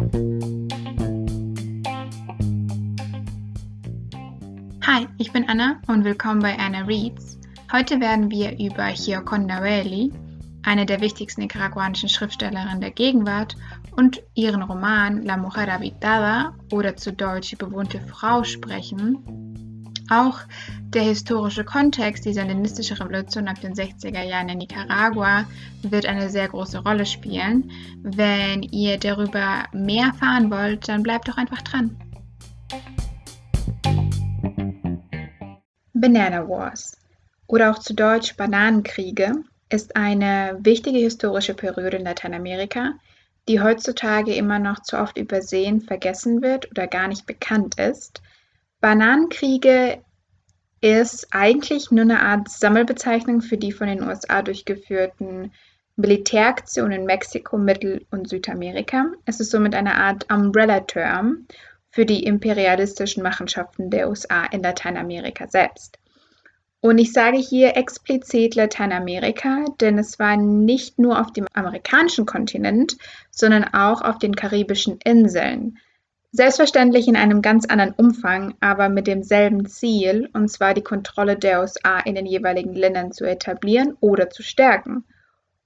Hi, 0.00 0.06
ich 5.18 5.30
bin 5.30 5.46
Anna 5.46 5.78
und 5.88 6.04
willkommen 6.04 6.40
bei 6.40 6.58
Anna 6.58 6.84
Reads. 6.84 7.38
Heute 7.70 8.00
werden 8.00 8.30
wir 8.30 8.58
über 8.58 8.90
Gioconda 8.94 9.60
Belli, 9.60 10.10
eine 10.62 10.86
der 10.86 11.02
wichtigsten 11.02 11.42
nicaraguanischen 11.42 12.08
Schriftstellerinnen 12.08 12.80
der 12.80 12.92
Gegenwart, 12.92 13.56
und 13.94 14.22
ihren 14.34 14.62
Roman 14.62 15.22
La 15.22 15.36
Mujer 15.36 15.70
Habitada 15.70 16.54
oder 16.72 16.96
zu 16.96 17.12
Deutsch 17.12 17.50
Die 17.50 17.56
bewohnte 17.56 18.00
Frau 18.00 18.42
sprechen. 18.42 19.49
Auch 20.10 20.40
der 20.92 21.02
historische 21.02 21.62
Kontext, 21.62 22.24
die 22.24 22.32
sandinistische 22.32 22.98
Revolution 22.98 23.46
ab 23.46 23.60
den 23.60 23.74
60er 23.74 24.24
Jahren 24.24 24.48
in 24.48 24.58
Nicaragua, 24.58 25.44
wird 25.82 26.04
eine 26.04 26.28
sehr 26.28 26.48
große 26.48 26.80
Rolle 26.80 27.06
spielen. 27.06 27.70
Wenn 28.02 28.64
ihr 28.64 28.98
darüber 28.98 29.66
mehr 29.72 30.06
erfahren 30.06 30.50
wollt, 30.50 30.88
dann 30.88 31.04
bleibt 31.04 31.28
doch 31.28 31.36
einfach 31.36 31.62
dran. 31.62 31.96
Banana 35.94 36.48
Wars 36.48 36.96
oder 37.46 37.70
auch 37.70 37.78
zu 37.78 37.94
Deutsch 37.94 38.36
Bananenkriege 38.36 39.44
ist 39.68 39.94
eine 39.94 40.58
wichtige 40.60 40.98
historische 40.98 41.54
Periode 41.54 41.98
in 41.98 42.04
Lateinamerika, 42.04 42.94
die 43.48 43.60
heutzutage 43.60 44.34
immer 44.34 44.58
noch 44.58 44.80
zu 44.82 44.98
oft 44.98 45.18
übersehen, 45.18 45.80
vergessen 45.80 46.42
wird 46.42 46.68
oder 46.72 46.88
gar 46.88 47.06
nicht 47.06 47.26
bekannt 47.26 47.78
ist. 47.78 48.22
Bananenkriege 48.80 50.02
ist 50.80 51.28
eigentlich 51.30 51.90
nur 51.90 52.02
eine 52.02 52.20
Art 52.20 52.48
Sammelbezeichnung 52.48 53.42
für 53.42 53.58
die 53.58 53.72
von 53.72 53.86
den 53.86 54.02
USA 54.02 54.42
durchgeführten 54.42 55.52
Militäraktionen 55.96 57.00
in 57.00 57.06
Mexiko, 57.06 57.58
Mittel- 57.58 58.06
und 58.10 58.28
Südamerika. 58.28 59.12
Es 59.26 59.40
ist 59.40 59.50
somit 59.50 59.74
eine 59.74 59.96
Art 59.96 60.32
Umbrella-Term 60.32 61.46
für 61.90 62.06
die 62.06 62.24
imperialistischen 62.24 63.22
Machenschaften 63.22 63.90
der 63.90 64.08
USA 64.08 64.46
in 64.46 64.62
Lateinamerika 64.62 65.48
selbst. 65.48 65.98
Und 66.80 66.96
ich 66.96 67.12
sage 67.12 67.36
hier 67.36 67.76
explizit 67.76 68.54
Lateinamerika, 68.54 69.66
denn 69.80 69.98
es 69.98 70.18
war 70.18 70.38
nicht 70.38 70.98
nur 70.98 71.20
auf 71.20 71.30
dem 71.32 71.46
amerikanischen 71.52 72.24
Kontinent, 72.24 72.96
sondern 73.30 73.64
auch 73.64 74.00
auf 74.00 74.18
den 74.18 74.34
karibischen 74.34 74.98
Inseln. 75.04 75.76
Selbstverständlich 76.32 77.08
in 77.08 77.16
einem 77.16 77.42
ganz 77.42 77.66
anderen 77.66 77.92
Umfang, 77.94 78.54
aber 78.60 78.88
mit 78.88 79.08
demselben 79.08 79.66
Ziel, 79.66 80.28
und 80.32 80.48
zwar 80.48 80.74
die 80.74 80.82
Kontrolle 80.82 81.36
der 81.36 81.60
USA 81.60 81.98
in 81.98 82.14
den 82.14 82.26
jeweiligen 82.26 82.72
Ländern 82.72 83.10
zu 83.10 83.24
etablieren 83.24 83.96
oder 83.98 84.30
zu 84.30 84.44
stärken. 84.44 85.04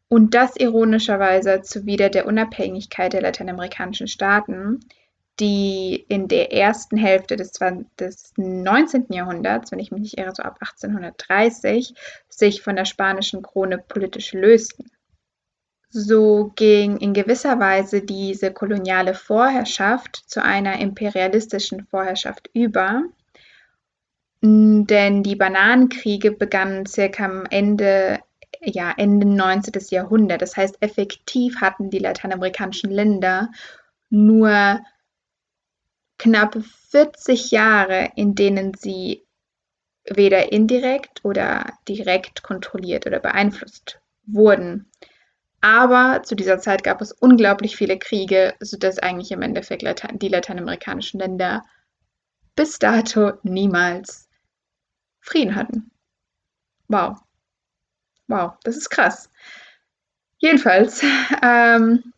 Und 0.09 0.35
das 0.35 0.57
ironischerweise 0.57 1.61
zuwider 1.63 2.09
der 2.09 2.27
Unabhängigkeit 2.27 3.13
der 3.13 3.21
lateinamerikanischen 3.21 4.09
Staaten, 4.09 4.81
die 5.39 5.97
in 6.09 6.29
der 6.29 6.53
ersten 6.53 6.97
Hälfte 6.97 7.37
des, 7.37 7.53
des 7.99 8.33
19. 8.37 9.07
Jahrhunderts, 9.11 9.71
wenn 9.71 9.81
ich 9.81 9.91
mich 9.91 10.01
nicht 10.01 10.19
irre, 10.19 10.33
so 10.35 10.43
ab 10.45 10.59
1830, 10.61 11.95
sich 12.29 12.63
von 12.63 12.77
der 12.77 12.85
spanischen 12.85 13.43
Krone 13.43 13.79
politisch 13.79 14.33
lösten. 14.33 14.91
So 15.97 16.51
ging 16.57 16.97
in 16.97 17.13
gewisser 17.15 17.61
Weise 17.61 18.03
diese 18.03 18.53
koloniale 18.53 19.15
Vorherrschaft 19.15 20.25
zu 20.27 20.43
einer 20.43 20.81
imperialistischen 20.81 21.87
Vorherrschaft 21.87 22.51
über, 22.53 23.05
denn 24.43 25.23
die 25.23 25.37
Bananenkriege 25.37 26.33
begannen 26.33 26.85
circa 26.85 27.27
am 27.27 27.47
Ende, 27.49 28.19
ja, 28.61 28.93
Ende 28.97 29.29
19. 29.29 29.75
Jahrhundert. 29.91 30.43
Das 30.43 30.57
heißt, 30.57 30.79
effektiv 30.81 31.61
hatten 31.61 31.91
die 31.91 32.01
lateinamerikanischen 32.01 32.91
Länder 32.91 33.53
nur 34.11 34.81
knapp 36.19 36.59
40 36.91 37.53
Jahre, 37.53 38.11
in 38.17 38.35
denen 38.35 38.75
sie 38.75 39.23
weder 40.07 40.51
indirekt 40.51 41.25
oder 41.25 41.67
direkt 41.87 42.43
kontrolliert 42.43 43.07
oder 43.07 43.21
beeinflusst 43.21 44.01
wurden. 44.27 44.91
Aber 45.65 46.23
zu 46.23 46.35
dieser 46.35 46.59
Zeit 46.59 46.85
gab 46.85 47.01
es 47.01 47.11
unglaublich 47.11 47.75
viele 47.75 47.99
Kriege, 47.99 48.55
sodass 48.61 48.99
eigentlich 48.99 49.33
im 49.33 49.41
Endeffekt 49.41 49.83
die 50.21 50.29
lateinamerikanischen 50.29 51.21
Länder 51.21 51.65
bis 52.55 52.79
dato 52.79 53.33
niemals 53.45 54.29
Frieden 55.23 55.55
hatten. 55.55 55.91
Wow. 56.89 57.17
Wow, 58.29 58.59
das 58.65 58.77
ist 58.77 58.91
krass. 58.91 59.31
Jedenfalls, 60.37 61.03
ähm, 61.43 62.13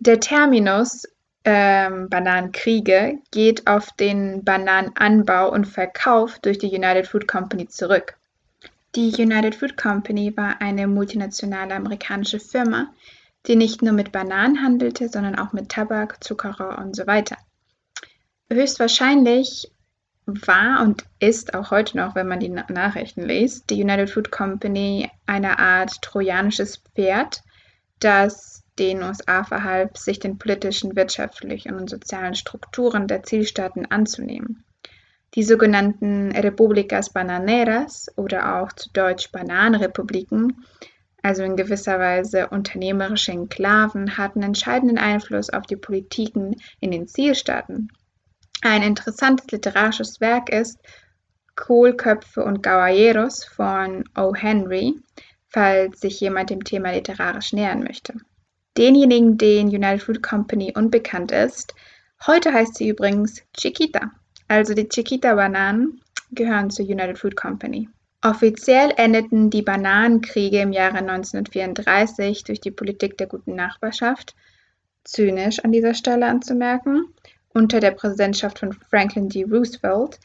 der 0.00 0.18
Terminus 0.18 1.02
ähm, 1.44 2.08
Bananenkriege 2.08 3.18
geht 3.32 3.66
auf 3.66 3.92
den 4.00 4.46
Bananenanbau 4.46 5.52
und 5.52 5.66
Verkauf 5.66 6.38
durch 6.38 6.56
die 6.56 6.74
United 6.74 7.06
Fruit 7.06 7.28
Company 7.28 7.68
zurück. 7.68 8.16
Die 8.96 9.12
United 9.12 9.54
Fruit 9.54 9.76
Company 9.76 10.34
war 10.38 10.62
eine 10.62 10.86
multinationale 10.86 11.74
amerikanische 11.74 12.40
Firma, 12.40 12.94
die 13.46 13.54
nicht 13.54 13.82
nur 13.82 13.92
mit 13.92 14.10
Bananen 14.10 14.62
handelte, 14.62 15.10
sondern 15.10 15.38
auch 15.38 15.52
mit 15.52 15.68
Tabak, 15.68 16.24
Zuckerrohr 16.24 16.78
und 16.78 16.96
so 16.96 17.06
weiter. 17.06 17.36
Höchstwahrscheinlich 18.50 19.70
war 20.24 20.82
und 20.82 21.04
ist 21.18 21.52
auch 21.52 21.70
heute 21.70 21.98
noch, 21.98 22.14
wenn 22.14 22.26
man 22.26 22.40
die 22.40 22.48
Nachrichten 22.48 23.22
liest, 23.22 23.68
die 23.68 23.82
United 23.82 24.08
Fruit 24.08 24.30
Company 24.30 25.10
eine 25.26 25.58
Art 25.58 26.00
trojanisches 26.00 26.78
Pferd, 26.78 27.42
das 28.00 28.64
den 28.78 29.02
USA 29.02 29.44
verhalf, 29.44 29.96
sich 29.98 30.20
den 30.20 30.38
politischen, 30.38 30.96
wirtschaftlichen 30.96 31.74
und 31.74 31.90
sozialen 31.90 32.34
Strukturen 32.34 33.08
der 33.08 33.22
Zielstaaten 33.22 33.90
anzunehmen. 33.90 34.64
Die 35.34 35.42
sogenannten 35.42 36.32
Repúblicas 36.32 37.12
Bananeras 37.12 38.06
oder 38.16 38.56
auch 38.56 38.72
zu 38.72 38.90
Deutsch 38.92 39.30
Bananenrepubliken, 39.32 40.64
also 41.22 41.42
in 41.42 41.56
gewisser 41.56 41.98
Weise 41.98 42.48
unternehmerische 42.48 43.32
Enklaven, 43.32 44.16
hatten 44.16 44.42
entscheidenden 44.42 44.98
Einfluss 44.98 45.50
auf 45.50 45.66
die 45.66 45.76
Politiken 45.76 46.56
in 46.80 46.90
den 46.90 47.08
Zielstaaten. 47.08 47.90
Ein 48.62 48.82
interessantes 48.82 49.50
literarisches 49.50 50.20
Werk 50.20 50.48
ist 50.48 50.78
Kohlköpfe 51.56 52.44
und 52.44 52.62
Caballeros 52.62 53.44
von 53.44 54.04
O. 54.16 54.34
Henry, 54.34 54.94
falls 55.48 56.00
sich 56.00 56.20
jemand 56.20 56.50
dem 56.50 56.64
Thema 56.64 56.92
literarisch 56.92 57.52
nähern 57.52 57.82
möchte 57.82 58.14
denjenigen, 58.76 59.38
den 59.38 59.68
United 59.68 60.02
Fruit 60.02 60.22
Company 60.22 60.72
unbekannt 60.74 61.32
ist. 61.32 61.74
Heute 62.26 62.52
heißt 62.52 62.76
sie 62.76 62.88
übrigens 62.88 63.42
Chiquita. 63.56 64.10
Also 64.48 64.74
die 64.74 64.88
Chiquita-Bananen 64.88 66.00
gehören 66.32 66.70
zur 66.70 66.86
United 66.86 67.18
Fruit 67.18 67.36
Company. 67.36 67.88
Offiziell 68.22 68.92
endeten 68.96 69.50
die 69.50 69.62
Bananenkriege 69.62 70.60
im 70.60 70.72
Jahre 70.72 70.98
1934 70.98 72.44
durch 72.44 72.60
die 72.60 72.70
Politik 72.70 73.18
der 73.18 73.26
guten 73.26 73.54
Nachbarschaft, 73.54 74.34
zynisch 75.04 75.60
an 75.60 75.72
dieser 75.72 75.94
Stelle 75.94 76.26
anzumerken, 76.26 77.12
unter 77.50 77.80
der 77.80 77.92
Präsidentschaft 77.92 78.58
von 78.58 78.72
Franklin 78.72 79.28
D. 79.28 79.44
Roosevelt. 79.44 80.18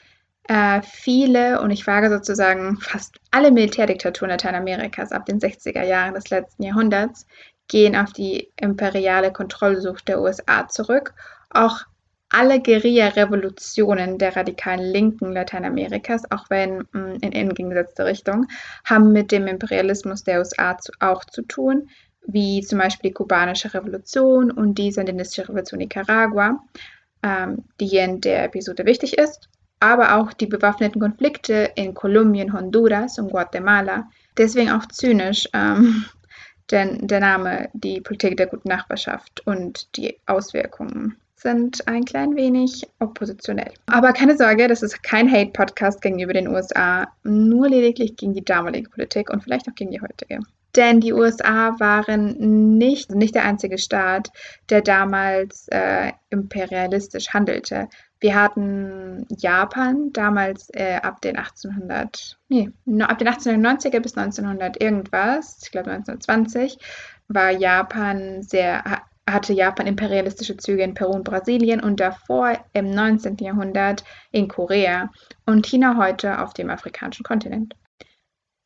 Äh, 0.47 0.81
viele, 0.81 1.61
und 1.61 1.69
ich 1.69 1.85
wage 1.85 2.09
sozusagen 2.09 2.77
fast 2.77 3.19
alle 3.29 3.51
Militärdiktaturen 3.51 4.31
Lateinamerikas 4.31 5.11
ab 5.11 5.25
den 5.25 5.39
60er 5.39 5.83
Jahren 5.83 6.15
des 6.15 6.29
letzten 6.29 6.63
Jahrhunderts 6.63 7.27
gehen 7.67 7.95
auf 7.95 8.11
die 8.11 8.49
imperiale 8.57 9.31
Kontrollsucht 9.31 10.07
der 10.07 10.21
USA 10.21 10.67
zurück. 10.67 11.13
Auch 11.49 11.85
alle 12.31 12.61
Guerilla-Revolutionen 12.61 14.17
der 14.17 14.35
radikalen 14.35 14.91
Linken 14.91 15.33
Lateinamerikas, 15.33 16.31
auch 16.31 16.49
wenn 16.49 16.79
mm, 16.91 17.17
in 17.21 17.33
entgegengesetzte 17.33 18.05
Richtung, 18.05 18.47
haben 18.85 19.11
mit 19.11 19.31
dem 19.31 19.47
Imperialismus 19.47 20.23
der 20.23 20.39
USA 20.39 20.77
zu, 20.77 20.91
auch 20.99 21.25
zu 21.25 21.41
tun, 21.43 21.89
wie 22.25 22.61
zum 22.61 22.79
Beispiel 22.79 23.09
die 23.09 23.15
kubanische 23.15 23.73
Revolution 23.73 24.51
und 24.51 24.75
die 24.75 24.91
sandinistische 24.91 25.49
Revolution 25.49 25.79
Nicaragua, 25.79 26.63
ähm, 27.23 27.65
die 27.79 27.97
in 27.97 28.21
der 28.21 28.45
Episode 28.45 28.85
wichtig 28.85 29.17
ist, 29.17 29.49
aber 29.79 30.15
auch 30.15 30.31
die 30.33 30.45
bewaffneten 30.45 31.01
Konflikte 31.01 31.71
in 31.75 31.93
Kolumbien, 31.93 32.53
Honduras 32.53 33.19
und 33.19 33.31
Guatemala. 33.31 34.09
Deswegen 34.37 34.71
auch 34.71 34.85
zynisch, 34.87 35.47
ähm, 35.53 36.05
denn 36.71 37.07
der 37.07 37.19
Name, 37.19 37.69
die 37.73 37.99
Politik 37.99 38.37
der 38.37 38.47
guten 38.47 38.69
Nachbarschaft 38.69 39.45
und 39.45 39.97
die 39.97 40.17
Auswirkungen 40.25 41.17
sind 41.41 41.87
ein 41.87 42.05
klein 42.05 42.35
wenig 42.35 42.87
oppositionell. 42.99 43.73
Aber 43.87 44.13
keine 44.13 44.37
Sorge, 44.37 44.67
das 44.67 44.83
ist 44.83 45.01
kein 45.03 45.31
Hate-Podcast 45.31 46.01
gegenüber 46.01 46.33
den 46.33 46.47
USA, 46.47 47.07
nur 47.23 47.69
lediglich 47.69 48.15
gegen 48.15 48.33
die 48.33 48.45
damalige 48.45 48.89
Politik 48.89 49.29
und 49.29 49.43
vielleicht 49.43 49.67
auch 49.67 49.75
gegen 49.75 49.91
die 49.91 50.01
heutige. 50.01 50.39
Denn 50.75 51.01
die 51.01 51.11
USA 51.11 51.75
waren 51.79 52.77
nicht, 52.77 53.11
nicht 53.11 53.35
der 53.35 53.43
einzige 53.43 53.77
Staat, 53.77 54.29
der 54.69 54.81
damals 54.81 55.67
äh, 55.67 56.13
imperialistisch 56.29 57.29
handelte. 57.33 57.89
Wir 58.21 58.35
hatten 58.35 59.25
Japan 59.29 60.13
damals 60.13 60.69
äh, 60.73 60.99
ab 61.01 61.21
den 61.21 61.37
1800, 61.37 62.37
nee, 62.47 62.69
ab 63.01 63.17
den 63.17 63.27
1890er 63.27 63.99
bis 63.99 64.15
1900 64.15 64.81
irgendwas, 64.81 65.59
ich 65.63 65.71
glaube 65.71 65.91
1920, 65.91 66.77
war 67.27 67.51
Japan 67.51 68.43
sehr, 68.43 69.01
hatte 69.29 69.53
Japan 69.53 69.87
imperialistische 69.87 70.57
Züge 70.57 70.83
in 70.83 70.93
Peru 70.93 71.11
und 71.11 71.23
Brasilien 71.23 71.81
und 71.81 71.99
davor 71.99 72.57
im 72.73 72.91
19. 72.91 73.37
Jahrhundert 73.37 74.03
in 74.31 74.47
Korea 74.47 75.09
und 75.45 75.65
China 75.65 75.97
heute 75.97 76.39
auf 76.39 76.53
dem 76.53 76.69
afrikanischen 76.69 77.23
Kontinent. 77.23 77.75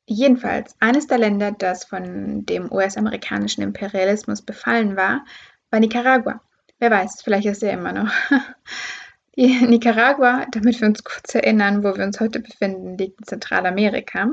Jedenfalls, 0.08 0.76
eines 0.80 1.08
der 1.08 1.18
Länder, 1.18 1.52
das 1.52 1.86
von 1.86 2.46
dem 2.46 2.72
US-amerikanischen 2.72 3.64
Imperialismus 3.64 4.42
befallen 4.42 4.96
war, 4.96 5.26
war 5.72 5.80
Nicaragua. 5.80 6.42
Wer 6.80 6.92
weiß, 6.92 7.22
vielleicht 7.24 7.48
ist 7.48 7.64
er 7.64 7.74
immer 7.74 7.92
noch. 7.92 8.12
Nicaragua, 9.36 10.46
damit 10.52 10.80
wir 10.80 10.88
uns 10.88 11.04
kurz 11.04 11.34
erinnern, 11.36 11.84
wo 11.84 11.98
wir 11.98 12.06
uns 12.06 12.20
heute 12.20 12.40
befinden, 12.40 12.98
liegt 12.98 13.20
in 13.20 13.26
Zentralamerika. 13.26 14.30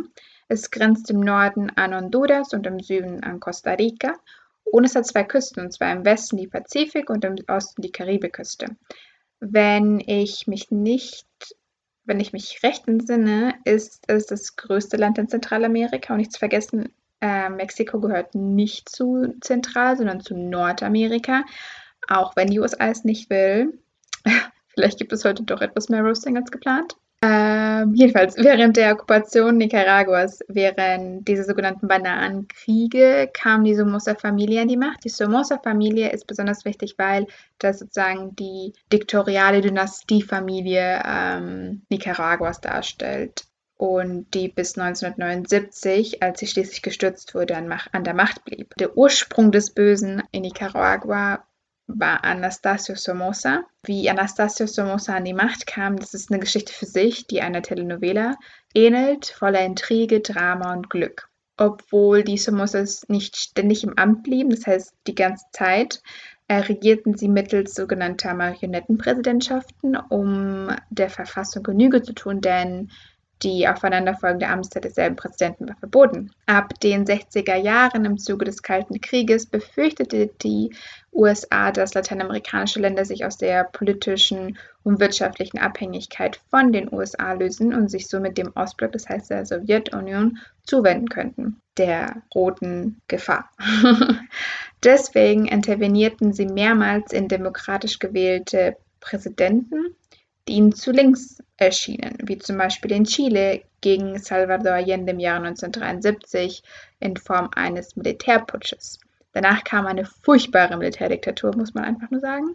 Es 0.48 0.70
grenzt 0.70 1.10
im 1.10 1.20
Norden 1.20 1.70
an 1.70 1.94
Honduras 1.94 2.52
und 2.52 2.66
im 2.66 2.78
Süden 2.78 3.22
an 3.24 3.40
Costa 3.40 3.72
Rica 3.72 4.14
und 4.64 4.84
es 4.84 4.94
hat 4.94 5.06
zwei 5.06 5.24
Küsten, 5.24 5.64
und 5.64 5.72
zwar 5.72 5.92
im 5.92 6.04
Westen 6.04 6.36
die 6.36 6.48
Pazifik 6.48 7.10
und 7.10 7.24
im 7.24 7.36
Osten 7.48 7.82
die 7.82 7.92
Karibikküste. 7.92 8.76
Wenn 9.40 10.00
ich 10.00 10.46
mich 10.46 10.70
nicht, 10.70 11.26
wenn 12.04 12.20
ich 12.20 12.32
mich 12.32 12.62
recht 12.62 12.86
entsinne, 12.88 13.54
ist 13.64 14.04
es 14.08 14.26
das 14.26 14.56
größte 14.56 14.96
Land 14.96 15.18
in 15.18 15.28
Zentralamerika 15.28 16.12
und 16.12 16.20
nicht 16.20 16.32
zu 16.32 16.38
vergessen, 16.38 16.92
äh, 17.20 17.48
Mexiko 17.48 18.00
gehört 18.00 18.34
nicht 18.34 18.88
zu 18.88 19.34
Zentral, 19.40 19.96
sondern 19.96 20.20
zu 20.20 20.36
Nordamerika, 20.36 21.44
auch 22.08 22.34
wenn 22.36 22.48
die 22.48 22.58
USA 22.58 22.88
es 22.88 23.04
nicht 23.04 23.30
will. 23.30 23.78
Vielleicht 24.74 24.98
gibt 24.98 25.12
es 25.12 25.24
heute 25.24 25.42
doch 25.44 25.60
etwas 25.60 25.88
mehr 25.88 26.02
Roasting 26.02 26.36
als 26.36 26.50
geplant. 26.50 26.96
Ähm, 27.24 27.94
jedenfalls, 27.94 28.36
während 28.36 28.76
der 28.76 28.92
Okkupation 28.92 29.56
Nicaraguas, 29.56 30.40
während 30.48 31.28
dieser 31.28 31.44
sogenannten 31.44 31.86
Bananenkriege, 31.86 33.30
kam 33.32 33.62
die 33.62 33.76
Somoza-Familie 33.76 34.62
an 34.62 34.68
die 34.68 34.76
Macht. 34.76 35.04
Die 35.04 35.08
Somoza-Familie 35.08 36.10
ist 36.10 36.26
besonders 36.26 36.64
wichtig, 36.64 36.96
weil 36.98 37.28
das 37.58 37.78
sozusagen 37.78 38.34
die 38.34 38.72
diktoriale 38.92 39.60
Dynastiefamilie 39.60 41.00
ähm, 41.06 41.82
Nicaraguas 41.90 42.60
darstellt 42.60 43.44
und 43.76 44.32
die 44.34 44.48
bis 44.48 44.76
1979, 44.76 46.24
als 46.24 46.40
sie 46.40 46.48
schließlich 46.48 46.82
gestürzt 46.82 47.36
wurde, 47.36 47.56
an, 47.56 47.72
an 47.92 48.02
der 48.04 48.14
Macht 48.14 48.44
blieb. 48.44 48.74
Der 48.78 48.96
Ursprung 48.96 49.52
des 49.52 49.70
Bösen 49.70 50.24
in 50.32 50.42
Nicaragua 50.42 51.44
war 51.86 52.24
Anastasio 52.24 52.94
Somoza. 52.94 53.64
Wie 53.84 54.08
Anastasio 54.08 54.66
Somoza 54.66 55.16
an 55.16 55.24
die 55.24 55.34
Macht 55.34 55.66
kam, 55.66 55.96
das 55.96 56.14
ist 56.14 56.30
eine 56.30 56.40
Geschichte 56.40 56.72
für 56.72 56.86
sich, 56.86 57.26
die 57.26 57.40
einer 57.40 57.62
Telenovela 57.62 58.36
ähnelt, 58.74 59.26
voller 59.26 59.64
Intrige, 59.64 60.20
Drama 60.20 60.72
und 60.72 60.90
Glück. 60.90 61.28
Obwohl 61.56 62.24
die 62.24 62.38
Somozas 62.38 63.08
nicht 63.08 63.36
ständig 63.36 63.84
im 63.84 63.98
Amt 63.98 64.22
blieben, 64.22 64.50
das 64.50 64.66
heißt 64.66 64.94
die 65.06 65.14
ganze 65.14 65.44
Zeit, 65.52 66.02
äh, 66.48 66.56
regierten 66.56 67.16
sie 67.16 67.28
mittels 67.28 67.74
sogenannter 67.74 68.34
Marionettenpräsidentschaften, 68.34 69.96
um 69.96 70.68
der 70.90 71.10
Verfassung 71.10 71.62
Genüge 71.62 72.02
zu 72.02 72.14
tun, 72.14 72.40
denn 72.40 72.90
die 73.42 73.66
aufeinanderfolgende 73.66 74.48
Amtszeit 74.48 74.84
desselben 74.84 75.16
Präsidenten 75.16 75.68
war 75.68 75.76
verboten. 75.76 76.30
Ab 76.46 76.78
den 76.80 77.04
60er 77.04 77.56
Jahren 77.56 78.04
im 78.04 78.18
Zuge 78.18 78.44
des 78.44 78.62
Kalten 78.62 79.00
Krieges 79.00 79.46
befürchtete 79.46 80.28
die 80.42 80.74
USA, 81.12 81.72
dass 81.72 81.94
lateinamerikanische 81.94 82.80
Länder 82.80 83.04
sich 83.04 83.24
aus 83.24 83.36
der 83.36 83.64
politischen 83.64 84.58
und 84.84 85.00
wirtschaftlichen 85.00 85.58
Abhängigkeit 85.58 86.40
von 86.50 86.72
den 86.72 86.92
USA 86.92 87.32
lösen 87.32 87.74
und 87.74 87.90
sich 87.90 88.08
somit 88.08 88.38
dem 88.38 88.52
Ostblock, 88.54 88.92
das 88.92 89.08
heißt 89.08 89.30
der 89.30 89.44
Sowjetunion, 89.44 90.38
zuwenden 90.64 91.08
könnten, 91.08 91.60
der 91.76 92.22
roten 92.34 93.00
Gefahr. 93.08 93.50
Deswegen 94.84 95.46
intervenierten 95.46 96.32
sie 96.32 96.46
mehrmals 96.46 97.12
in 97.12 97.28
demokratisch 97.28 97.98
gewählte 97.98 98.76
Präsidenten 99.00 99.96
die 100.48 100.54
ihnen 100.54 100.72
zu 100.72 100.90
links 100.90 101.38
erschienen, 101.64 102.18
wie 102.22 102.38
zum 102.38 102.58
Beispiel 102.58 102.92
in 102.92 103.04
Chile 103.04 103.62
gegen 103.80 104.18
Salvador 104.18 104.74
Allende 104.74 105.12
im 105.12 105.20
Jahre 105.20 105.46
1973 105.46 106.62
in 107.00 107.16
Form 107.16 107.50
eines 107.54 107.96
Militärputsches. 107.96 109.00
Danach 109.32 109.64
kam 109.64 109.86
eine 109.86 110.04
furchtbare 110.04 110.76
Militärdiktatur, 110.76 111.56
muss 111.56 111.74
man 111.74 111.84
einfach 111.84 112.10
nur 112.10 112.20
sagen. 112.20 112.52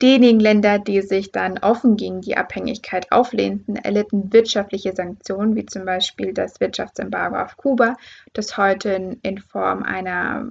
Diejenigen 0.00 0.38
Länder, 0.38 0.78
die 0.78 1.02
sich 1.02 1.32
dann 1.32 1.58
offen 1.58 1.96
gegen 1.96 2.20
die 2.20 2.36
Abhängigkeit 2.36 3.10
auflehnten, 3.10 3.74
erlitten 3.74 4.32
wirtschaftliche 4.32 4.94
Sanktionen, 4.94 5.56
wie 5.56 5.66
zum 5.66 5.84
Beispiel 5.84 6.32
das 6.32 6.60
Wirtschaftsembargo 6.60 7.36
auf 7.36 7.56
Kuba, 7.56 7.96
das 8.32 8.56
heute 8.56 9.18
in 9.22 9.38
Form 9.38 9.82
einer 9.82 10.50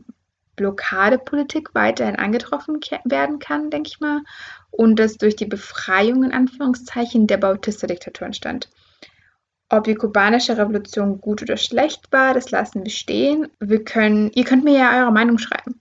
Blockadepolitik 0.57 1.74
weiterhin 1.74 2.18
angetroffen 2.18 2.81
werden 3.06 3.39
kann, 3.39 3.69
denke 3.69 3.88
ich 3.88 4.01
mal, 4.01 4.24
und 4.69 5.00
das 5.00 5.18
durch 5.18 5.38
die 5.38 5.45
Befreiung 5.45 6.25
in 6.25 6.33
Anführungszeichen 6.33 7.27
der 7.27 7.38
Bautista-Diktatur 7.38 8.27
entstand. 8.27 8.69
Ob 9.69 9.86
die 9.86 9.95
kubanische 9.95 10.57
Revolution 10.57 11.19
gut 11.21 11.42
oder 11.42 11.57
schlecht 11.57 12.12
war, 12.12 12.33
das 12.33 12.51
lassen 12.51 12.83
wir 12.83 12.92
stehen. 12.92 13.48
Wir 13.59 13.83
können, 13.83 14.31
ihr 14.33 14.44
könnt 14.44 14.63
mir 14.63 14.77
ja 14.77 15.01
eure 15.01 15.12
Meinung 15.12 15.38
schreiben. 15.38 15.80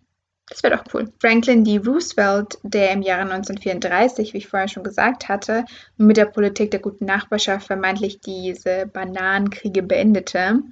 Das 0.49 0.63
wäre 0.63 0.77
doch 0.77 0.85
cool. 0.95 1.13
Franklin 1.21 1.65
D. 1.65 1.79
Roosevelt, 1.79 2.59
der 2.63 2.93
im 2.93 3.03
Jahre 3.03 3.23
1934, 3.23 4.33
wie 4.33 4.39
ich 4.39 4.49
vorher 4.49 4.69
schon 4.69 4.85
gesagt 4.85 5.29
hatte, 5.29 5.65
mit 5.97 6.17
der 6.17 6.27
Politik 6.27 6.71
der 6.71 6.81
guten 6.81 7.05
Nachbarschaft 7.05 7.67
vermeintlich 7.67 8.21
diese 8.21 8.87
Bananenkriege 8.87 9.83
beendete, 9.83 10.63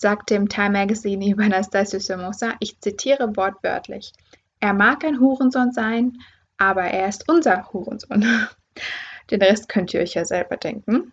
sagte 0.00 0.34
im 0.34 0.48
Time 0.48 0.70
Magazine 0.70 1.26
über 1.30 1.44
Anastasio 1.44 1.98
Somoza, 2.00 2.54
ich 2.60 2.80
zitiere 2.80 3.36
wortwörtlich, 3.36 4.12
er 4.60 4.74
mag 4.74 5.04
ein 5.04 5.20
Hurensohn 5.20 5.72
sein, 5.72 6.18
aber 6.58 6.82
er 6.82 7.08
ist 7.08 7.28
unser 7.28 7.72
Hurensohn. 7.72 8.24
Den 9.30 9.42
Rest 9.42 9.68
könnt 9.68 9.94
ihr 9.94 10.00
euch 10.00 10.14
ja 10.14 10.24
selber 10.24 10.56
denken. 10.56 11.12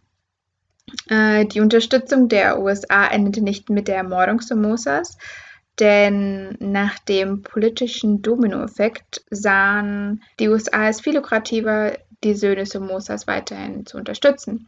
Äh, 1.07 1.45
die 1.45 1.61
Unterstützung 1.61 2.29
der 2.29 2.59
USA 2.59 3.07
endete 3.07 3.41
nicht 3.41 3.69
mit 3.69 3.87
der 3.87 3.97
Ermordung 3.97 4.41
Somozas, 4.41 5.17
denn 5.79 6.57
nach 6.59 6.97
dem 6.99 7.43
politischen 7.43 8.21
Dominoeffekt 8.21 9.23
sahen 9.29 10.23
die 10.39 10.49
USA 10.49 10.89
es 10.89 11.01
viel 11.01 11.15
lukrativer, 11.15 11.97
die 12.23 12.33
Söhne 12.33 12.65
Somozas 12.65 13.27
weiterhin 13.27 13.85
zu 13.85 13.97
unterstützen. 13.97 14.67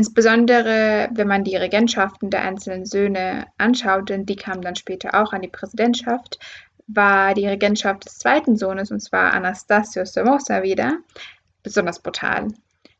Insbesondere 0.00 1.10
wenn 1.12 1.28
man 1.28 1.44
die 1.44 1.56
Regentschaften 1.56 2.30
der 2.30 2.40
einzelnen 2.40 2.86
Söhne 2.86 3.48
anschaut, 3.58 4.08
denn 4.08 4.24
die 4.24 4.34
kamen 4.34 4.62
dann 4.62 4.74
später 4.74 5.14
auch 5.14 5.34
an 5.34 5.42
die 5.42 5.48
Präsidentschaft, 5.48 6.38
war 6.86 7.34
die 7.34 7.46
Regentschaft 7.46 8.06
des 8.06 8.18
zweiten 8.18 8.56
Sohnes, 8.56 8.90
und 8.90 9.00
zwar 9.00 9.34
Anastasio 9.34 10.06
Somoza 10.06 10.62
wieder, 10.62 10.96
besonders 11.62 11.98
brutal. 11.98 12.48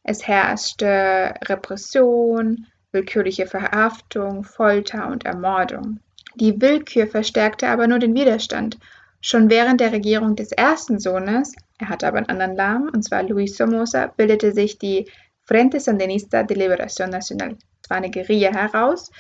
Es 0.03 0.29
herrschte 0.29 1.33
Repression, 1.47 2.67
willkürliche 2.93 3.47
Verhaftung, 3.47 4.45
Folter 4.45 5.09
und 5.09 5.25
Ermordung. 5.25 6.01
Die 6.35 6.61
Willkür 6.61 7.07
verstärkte 7.07 7.69
aber 7.69 7.87
nur 7.87 7.99
den 7.99 8.15
Widerstand. 8.15 8.77
Schon 9.23 9.49
während 9.49 9.81
der 9.81 9.93
Regierung 9.93 10.37
des 10.37 10.53
ersten 10.53 10.99
Sohnes, 10.99 11.55
er 11.79 11.89
hatte 11.89 12.07
aber 12.07 12.19
einen 12.19 12.29
anderen 12.29 12.57
Namen, 12.57 12.91
und 12.91 13.03
zwar 13.05 13.23
Luis 13.23 13.57
Somoza, 13.57 14.09
bildete 14.09 14.53
sich 14.53 14.79
die 14.79 15.07
Frente 15.51 15.81
Sandinista 15.81 16.45
de 16.45 16.57
Liberación 16.57 17.11
Nacional. 17.11 17.57
Es 17.83 17.91
war 17.91 17.97
eine 17.97 18.13
Guerilla 18.13 18.53
heraus. 18.53 19.11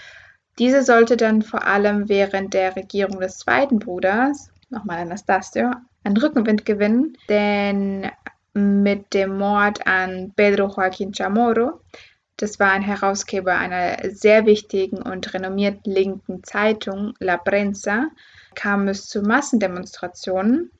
Diese 0.60 0.84
sollte 0.84 1.16
dann 1.16 1.42
vor 1.42 1.66
allem 1.66 2.08
während 2.08 2.54
der 2.54 2.76
Regierung 2.76 3.18
des 3.18 3.38
zweiten 3.38 3.80
Bruders, 3.80 4.48
nochmal 4.68 4.98
Anastasio, 4.98 5.72
einen 6.04 6.16
Rückenwind 6.16 6.64
gewinnen, 6.64 7.16
denn 7.28 8.08
mit 8.54 9.12
dem 9.12 9.38
Mord 9.38 9.84
an 9.88 10.32
Pedro 10.36 10.68
Joaquín 10.68 11.12
Chamorro, 11.16 11.80
das 12.36 12.60
war 12.60 12.70
ein 12.70 12.82
Herausgeber 12.82 13.56
einer 13.56 13.96
sehr 14.10 14.46
wichtigen 14.46 15.02
und 15.02 15.34
renommierten 15.34 15.92
linken 15.92 16.44
Zeitung 16.44 17.14
La 17.18 17.38
Prensa, 17.38 18.06
kam 18.54 18.86
es 18.86 19.08
zu 19.08 19.22
Massendemonstrationen. 19.22 20.70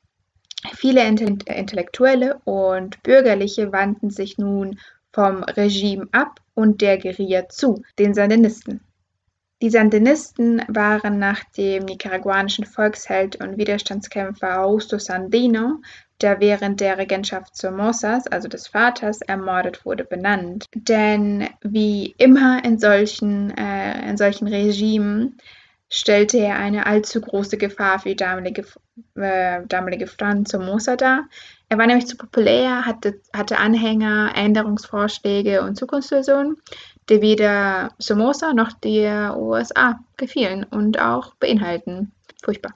Viele 0.74 1.04
Intellektuelle 1.04 2.40
und 2.44 3.02
Bürgerliche 3.02 3.72
wandten 3.72 4.10
sich 4.10 4.38
nun 4.38 4.78
vom 5.12 5.42
Regime 5.42 6.08
ab 6.12 6.40
und 6.54 6.80
der 6.80 6.98
Guerilla 6.98 7.48
zu, 7.48 7.82
den 7.98 8.14
Sandinisten. 8.14 8.80
Die 9.62 9.68
Sandinisten 9.68 10.62
waren 10.68 11.18
nach 11.18 11.44
dem 11.56 11.84
nicaraguanischen 11.84 12.64
Volksheld 12.64 13.36
und 13.36 13.58
Widerstandskämpfer 13.58 14.62
Augusto 14.62 14.98
Sandino, 14.98 15.82
der 16.22 16.40
während 16.40 16.80
der 16.80 16.96
Regentschaft 16.96 17.56
Somozas, 17.56 18.26
also 18.26 18.48
des 18.48 18.68
Vaters, 18.68 19.20
ermordet 19.20 19.84
wurde, 19.84 20.04
benannt. 20.04 20.64
Denn 20.74 21.48
wie 21.62 22.14
immer 22.16 22.64
in 22.64 22.78
solchen, 22.78 23.50
äh, 23.56 24.08
in 24.08 24.16
solchen 24.16 24.48
Regimen 24.48 25.36
stellte 25.90 26.38
er 26.38 26.56
eine 26.56 26.86
allzu 26.86 27.20
große 27.20 27.58
Gefahr 27.58 27.98
für 27.98 28.10
die 28.10 28.16
damalige, 28.16 28.64
äh, 29.16 29.60
damalige 29.66 30.06
Franz 30.06 30.52
Somoza 30.52 30.96
dar. 30.96 31.28
Er 31.70 31.78
war 31.78 31.86
nämlich 31.86 32.08
zu 32.08 32.16
populär, 32.16 32.84
hatte, 32.84 33.20
hatte 33.32 33.58
Anhänger, 33.58 34.32
Änderungsvorschläge 34.34 35.62
und 35.62 35.76
Zukunftsvisionen, 35.76 36.56
die 37.08 37.22
weder 37.22 37.92
Somoza 37.96 38.52
noch 38.52 38.72
der 38.72 39.36
USA 39.38 40.00
gefielen 40.16 40.64
und 40.64 41.00
auch 41.00 41.36
beinhalten. 41.36 42.10
Furchtbar. 42.42 42.74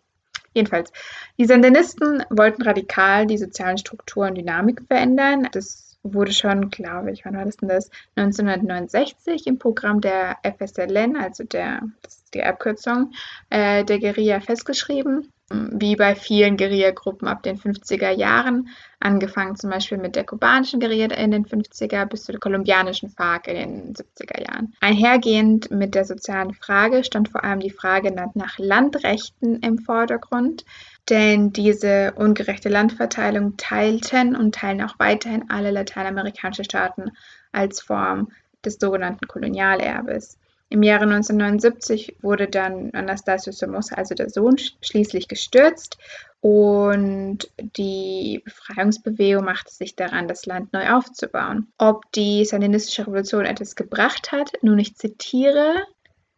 Jedenfalls, 0.52 0.92
die 1.36 1.44
Sandinisten 1.44 2.22
wollten 2.30 2.62
radikal 2.62 3.26
die 3.26 3.36
sozialen 3.36 3.78
Strukturen 3.78 4.28
und 4.28 4.38
Dynamik 4.38 4.82
verändern. 4.86 5.48
Das 5.50 5.98
wurde 6.04 6.32
schon, 6.32 6.70
glaube 6.70 7.10
ich, 7.10 7.24
wann 7.24 7.36
war 7.36 7.44
das 7.44 7.56
denn 7.56 7.70
das? 7.70 7.90
1969 8.14 9.48
im 9.48 9.58
Programm 9.58 10.02
der 10.02 10.36
FSLN, 10.44 11.16
also 11.16 11.42
der, 11.42 11.80
das 12.02 12.18
ist 12.18 12.34
die 12.34 12.44
Abkürzung, 12.44 13.10
äh, 13.50 13.84
der 13.84 13.98
Guerilla 13.98 14.38
festgeschrieben 14.38 15.32
wie 15.50 15.94
bei 15.96 16.14
vielen 16.14 16.56
Guerillagruppen 16.56 17.28
ab 17.28 17.42
den 17.42 17.58
50er 17.58 18.10
Jahren, 18.10 18.68
angefangen 18.98 19.56
zum 19.56 19.70
Beispiel 19.70 19.98
mit 19.98 20.16
der 20.16 20.24
kubanischen 20.24 20.80
Guerilla 20.80 21.14
in 21.14 21.30
den 21.30 21.44
50er 21.44 22.06
bis 22.06 22.24
zur 22.24 22.38
kolumbianischen 22.38 23.10
FARC 23.10 23.48
in 23.48 23.56
den 23.56 23.94
70er 23.94 24.42
Jahren. 24.46 24.74
Einhergehend 24.80 25.70
mit 25.70 25.94
der 25.94 26.06
sozialen 26.06 26.54
Frage 26.54 27.04
stand 27.04 27.28
vor 27.28 27.44
allem 27.44 27.60
die 27.60 27.70
Frage 27.70 28.10
nach 28.12 28.58
Landrechten 28.58 29.60
im 29.60 29.78
Vordergrund, 29.78 30.64
denn 31.10 31.52
diese 31.52 32.14
ungerechte 32.16 32.70
Landverteilung 32.70 33.58
teilten 33.58 34.36
und 34.36 34.54
teilen 34.54 34.82
auch 34.82 34.98
weiterhin 34.98 35.50
alle 35.50 35.70
lateinamerikanischen 35.70 36.64
Staaten 36.64 37.10
als 37.52 37.82
Form 37.82 38.30
des 38.64 38.78
sogenannten 38.80 39.28
Kolonialerbes. 39.28 40.38
Im 40.74 40.82
Jahre 40.82 41.04
1979 41.04 42.16
wurde 42.20 42.48
dann 42.48 42.90
Anastasio 42.94 43.52
Somoza, 43.52 43.94
also 43.94 44.16
der 44.16 44.28
Sohn, 44.28 44.56
schließlich 44.80 45.28
gestürzt 45.28 45.98
und 46.40 47.48
die 47.76 48.42
Befreiungsbewegung 48.44 49.44
machte 49.44 49.72
sich 49.72 49.94
daran, 49.94 50.26
das 50.26 50.46
Land 50.46 50.72
neu 50.72 50.90
aufzubauen. 50.90 51.68
Ob 51.78 52.10
die 52.10 52.44
sandinistische 52.44 53.02
Revolution 53.02 53.44
etwas 53.44 53.76
gebracht 53.76 54.32
hat, 54.32 54.50
nun 54.62 54.80
ich 54.80 54.96
zitiere, 54.96 55.86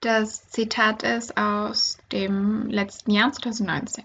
das 0.01 0.51
Zitat 0.51 1.03
ist 1.03 1.39
aus 1.39 1.97
dem 2.13 2.69
letzten 2.69 3.13
Jahr 3.13 3.33
2019. 3.33 4.05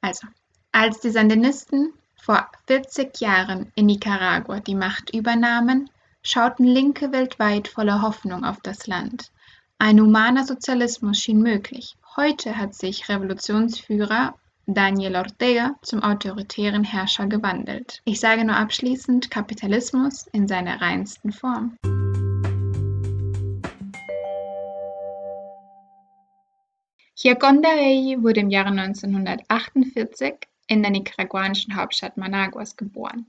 Also, 0.00 0.26
als 0.72 1.00
die 1.00 1.10
Sandinisten 1.10 1.92
vor 2.16 2.50
40 2.66 3.20
Jahren 3.20 3.70
in 3.74 3.84
Nicaragua 3.84 4.60
die 4.60 4.74
Macht 4.74 5.14
übernahmen, 5.14 5.90
schauten 6.22 6.64
Linke 6.64 7.12
weltweit 7.12 7.68
voller 7.68 8.00
Hoffnung 8.00 8.46
auf 8.46 8.60
das 8.62 8.86
Land. 8.86 9.30
Ein 9.78 10.00
humaner 10.00 10.44
Sozialismus 10.44 11.18
schien 11.18 11.42
möglich. 11.42 11.96
Heute 12.16 12.56
hat 12.56 12.74
sich 12.74 13.08
Revolutionsführer 13.08 14.34
Daniel 14.66 15.16
Ortega 15.16 15.74
zum 15.82 16.02
autoritären 16.02 16.84
Herrscher 16.84 17.26
gewandelt. 17.26 18.00
Ich 18.04 18.20
sage 18.20 18.44
nur 18.44 18.56
abschließend 18.56 19.30
Kapitalismus 19.30 20.26
in 20.28 20.46
seiner 20.46 20.80
reinsten 20.80 21.32
Form. 21.32 21.76
Giaconda 27.20 27.68
wurde 27.68 28.40
im 28.40 28.50
Jahre 28.50 28.68
1948 28.68 30.34
in 30.68 30.82
der 30.82 30.92
nicaraguanischen 30.92 31.74
Hauptstadt 31.74 32.16
Managuas 32.16 32.76
geboren. 32.76 33.26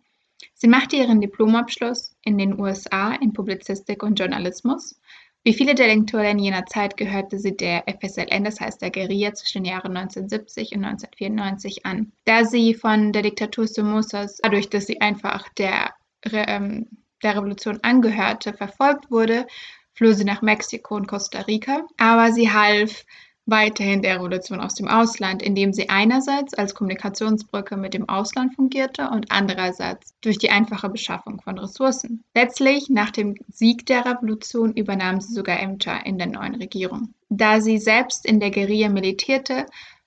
Sie 0.54 0.68
machte 0.68 0.96
ihren 0.96 1.22
Diplomabschluss 1.22 2.16
in 2.24 2.38
den 2.38 2.60
USA 2.60 3.14
in 3.14 3.34
Publizistik 3.34 4.04
und 4.04 4.20
Journalismus. 4.20 5.00
Wie 5.48 5.54
viele 5.54 5.76
der 5.76 5.86
Lektoren 5.86 6.40
jener 6.40 6.66
Zeit 6.66 6.98
gehörte 6.98 7.38
sie 7.38 7.56
der 7.56 7.84
FSLN, 7.88 8.44
das 8.44 8.60
heißt 8.60 8.82
der 8.82 8.90
Guerilla 8.90 9.32
zwischen 9.36 9.64
den 9.64 9.74
Jahren 9.74 9.96
1970 9.96 10.76
und 10.76 10.84
1994 10.84 11.86
an. 11.86 12.12
Da 12.26 12.46
sie 12.46 12.74
von 12.74 13.14
der 13.14 13.22
Diktatur 13.22 13.68
Somozas, 13.68 14.40
dadurch, 14.42 14.70
dass 14.72 14.88
sie 14.88 15.02
einfach 15.02 15.48
der, 15.50 15.94
ähm, 16.24 16.88
der 17.22 17.38
Revolution 17.38 17.78
angehörte, 17.84 18.54
verfolgt 18.54 19.12
wurde, 19.12 19.46
floh 19.94 20.14
sie 20.14 20.24
nach 20.24 20.42
Mexiko 20.42 20.96
und 20.96 21.08
Costa 21.08 21.42
Rica. 21.42 21.86
Aber 21.98 22.32
sie 22.32 22.52
half 22.52 23.06
weiterhin 23.46 24.02
der 24.02 24.16
Revolution 24.16 24.60
aus 24.60 24.76
dem 24.76 24.88
Ausland, 24.88 25.44
indem 25.44 25.74
sie 25.74 25.90
einerseits 25.90 26.54
als 26.54 26.74
Kommunikationsbrücke 26.74 27.78
mit 27.78 27.94
dem 27.94 28.10
Ausland 28.10 28.56
fungierte 28.56 29.10
und 29.10 29.32
andererseits 29.32 30.14
durch 30.22 30.38
die 30.38 30.50
einfache 30.50 30.90
Beschaffung 30.90 31.42
von 31.42 31.58
Ressourcen. 31.58 32.24
Letztlich, 32.34 32.90
nach 32.90 33.12
dem 33.12 33.36
Sieg 33.48 33.86
der 33.86 34.06
Revolution, 34.06 34.74
übernahm 34.74 35.22
sie 35.22 35.34
sogar 35.34 35.60
Ämter 35.60 36.06
in 36.06 36.18
der 36.18 36.28
neuen 36.28 36.56
Regierung. 36.56 37.14
Da 37.30 37.62
sie 37.62 37.78
selbst 37.78 38.26
in 38.26 38.40
der 38.40 38.52
Guerilla 38.52 38.90
militierte, 38.90 39.66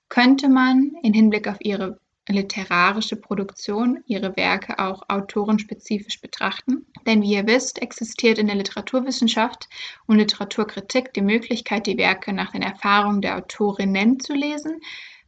könnte 0.09 0.49
man 0.49 0.91
in 1.03 1.13
Hinblick 1.13 1.47
auf 1.47 1.57
ihre 1.59 1.99
literarische 2.31 3.15
Produktion, 3.15 4.03
ihre 4.05 4.35
Werke 4.35 4.79
auch 4.79 5.03
autorenspezifisch 5.07 6.21
betrachten. 6.21 6.85
Denn 7.05 7.21
wie 7.21 7.33
ihr 7.33 7.47
wisst, 7.47 7.81
existiert 7.81 8.37
in 8.37 8.47
der 8.47 8.55
Literaturwissenschaft 8.55 9.67
und 10.05 10.17
Literaturkritik 10.17 11.13
die 11.13 11.21
Möglichkeit, 11.21 11.87
die 11.87 11.97
Werke 11.97 12.33
nach 12.33 12.51
den 12.51 12.61
Erfahrungen 12.61 13.21
der 13.21 13.37
Autorinnen 13.37 14.19
zu 14.19 14.33
lesen. 14.33 14.81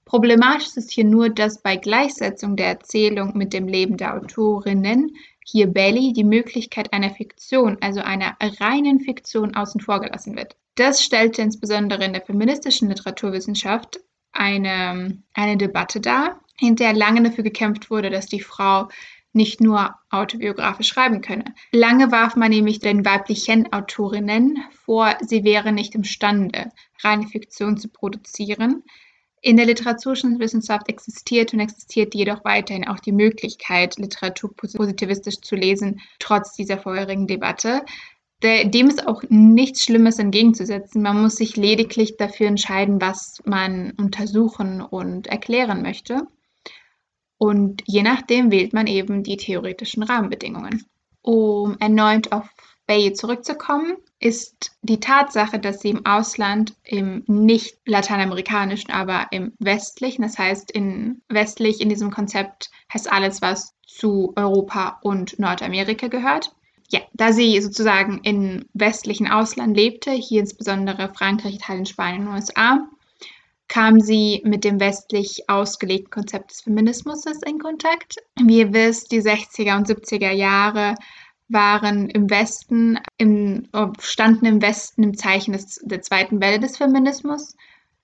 Problematisch 0.05 0.75
ist 0.75 0.91
hier 0.91 1.05
nur, 1.05 1.29
dass 1.29 1.62
bei 1.62 1.77
Gleichsetzung 1.77 2.55
der 2.55 2.67
Erzählung 2.67 3.38
mit 3.38 3.53
dem 3.53 3.67
Leben 3.67 3.98
der 3.98 4.15
Autorinnen 4.15 5.15
hier 5.46 5.67
Belly 5.67 6.13
die 6.13 6.24
Möglichkeit 6.24 6.93
einer 6.93 7.12
Fiktion, 7.12 7.77
also 7.81 8.01
einer 8.01 8.36
reinen 8.60 9.00
Fiktion, 9.00 9.55
außen 9.55 9.81
vor 9.81 10.01
gelassen 10.01 10.36
wird. 10.36 10.55
Das 10.75 11.01
stellte 11.01 11.41
insbesondere 11.41 12.05
in 12.05 12.13
der 12.13 12.22
feministischen 12.22 12.89
Literaturwissenschaft 12.89 14.00
eine, 14.31 15.22
eine 15.34 15.58
Debatte 15.58 16.00
dar, 16.00 16.41
in 16.62 16.75
der 16.75 16.94
lange 16.94 17.24
dafür 17.24 17.44
gekämpft 17.44 17.89
wurde, 17.89 18.10
dass 18.10 18.27
die 18.27 18.39
Frau 18.39 18.88
nicht 19.34 19.62
nur 19.62 19.96
autobiografisch 20.10 20.89
schreiben 20.89 21.22
könne. 21.22 21.46
Lange 21.72 22.12
warf 22.12 22.36
man 22.36 22.51
nämlich 22.51 22.80
den 22.80 23.06
weiblichen 23.06 23.72
Autorinnen 23.72 24.60
vor, 24.86 25.15
sie 25.22 25.44
wäre 25.44 25.72
nicht 25.72 25.96
imstande, 25.96 26.72
reine 27.01 27.27
Fiktion 27.27 27.77
zu 27.77 27.88
produzieren. 27.88 28.84
In 29.41 29.58
der 29.58 29.65
Literaturwissenschaft 29.65 30.88
existiert 30.89 31.53
und 31.53 31.62
existiert 31.62 32.13
jedoch 32.13 32.44
weiterhin 32.44 32.88
auch 32.88 33.00
die 33.00 33.13
Möglichkeit, 33.13 33.98
Literatur 33.98 34.53
positivistisch 34.56 35.41
zu 35.41 35.56
lesen, 35.56 36.01
trotz 36.20 36.53
dieser 36.53 36.77
vorherigen 36.77 37.25
Debatte. 37.25 37.84
Dem 38.44 38.88
ist 38.88 39.08
auch 39.08 39.24
nichts 39.30 39.84
Schlimmes 39.84 40.20
entgegenzusetzen. 40.20 41.01
Man 41.01 41.22
muss 41.22 41.38
sich 41.38 41.58
lediglich 41.58 42.18
dafür 42.18 42.48
entscheiden, 42.48 43.00
was 43.00 43.41
man 43.46 43.91
untersuchen 43.98 44.82
und 44.82 45.27
erklären 45.27 45.82
möchte. 45.82 46.27
Und 47.41 47.81
je 47.88 48.03
nachdem 48.03 48.51
wählt 48.51 48.71
man 48.71 48.86
eben 48.86 49.24
die 49.24 49.36
theoretischen 49.36 50.03
Rahmenbedingungen. 50.03 50.86
Um 51.24 51.75
erneut 51.79 52.31
auf 52.31 52.48
Bay 52.86 53.13
zurückzukommen, 53.13 53.98
ist 54.19 54.77
die 54.83 55.00
Tatsache, 55.00 55.57
dass 55.57 55.81
sie 55.81 55.89
im 55.89 56.05
Ausland, 56.05 56.75
im 56.83 57.24
nicht 57.25 57.79
lateinamerikanischen, 57.88 58.91
aber 58.91 59.25
im 59.31 59.53
westlichen, 59.57 60.21
das 60.21 60.38
heißt 60.38 60.69
in 60.69 61.24
westlich 61.29 61.81
in 61.81 61.89
diesem 61.89 62.12
Konzept 62.12 62.69
heißt 62.93 63.12
alles, 63.12 63.41
was 63.41 63.74
zu 63.88 64.33
Europa 64.36 65.00
und 65.01 65.39
Nordamerika 65.39 66.10
gehört. 66.10 66.53
Ja, 66.91 67.00
da 67.13 67.33
sie 67.33 67.60
sozusagen 67.60 68.19
im 68.21 68.65
westlichen 68.75 69.27
Ausland 69.27 69.75
lebte, 69.75 70.12
hier 70.12 70.41
insbesondere 70.41 71.12
Frankreich, 71.15 71.55
Italien, 71.55 71.88
Spanien 71.88 72.27
USA, 72.27 72.88
kam 73.71 74.01
sie 74.01 74.41
mit 74.43 74.65
dem 74.65 74.81
westlich 74.81 75.45
ausgelegten 75.47 76.11
Konzept 76.11 76.51
des 76.51 76.59
Feminismus 76.59 77.23
in 77.25 77.57
Kontakt. 77.57 78.17
Wie 78.35 78.59
ihr 78.59 78.73
wisst, 78.73 79.13
die 79.13 79.21
60er 79.21 79.77
und 79.77 79.87
70er 79.87 80.31
Jahre 80.31 80.95
waren 81.47 82.09
im 82.09 82.29
Westen, 82.29 82.99
im, 83.17 83.69
standen 84.01 84.45
im 84.45 84.61
Westen 84.61 85.03
im 85.03 85.17
Zeichen 85.17 85.53
des, 85.53 85.79
der 85.83 86.01
zweiten 86.01 86.41
Welle 86.41 86.59
des 86.59 86.75
Feminismus, 86.75 87.55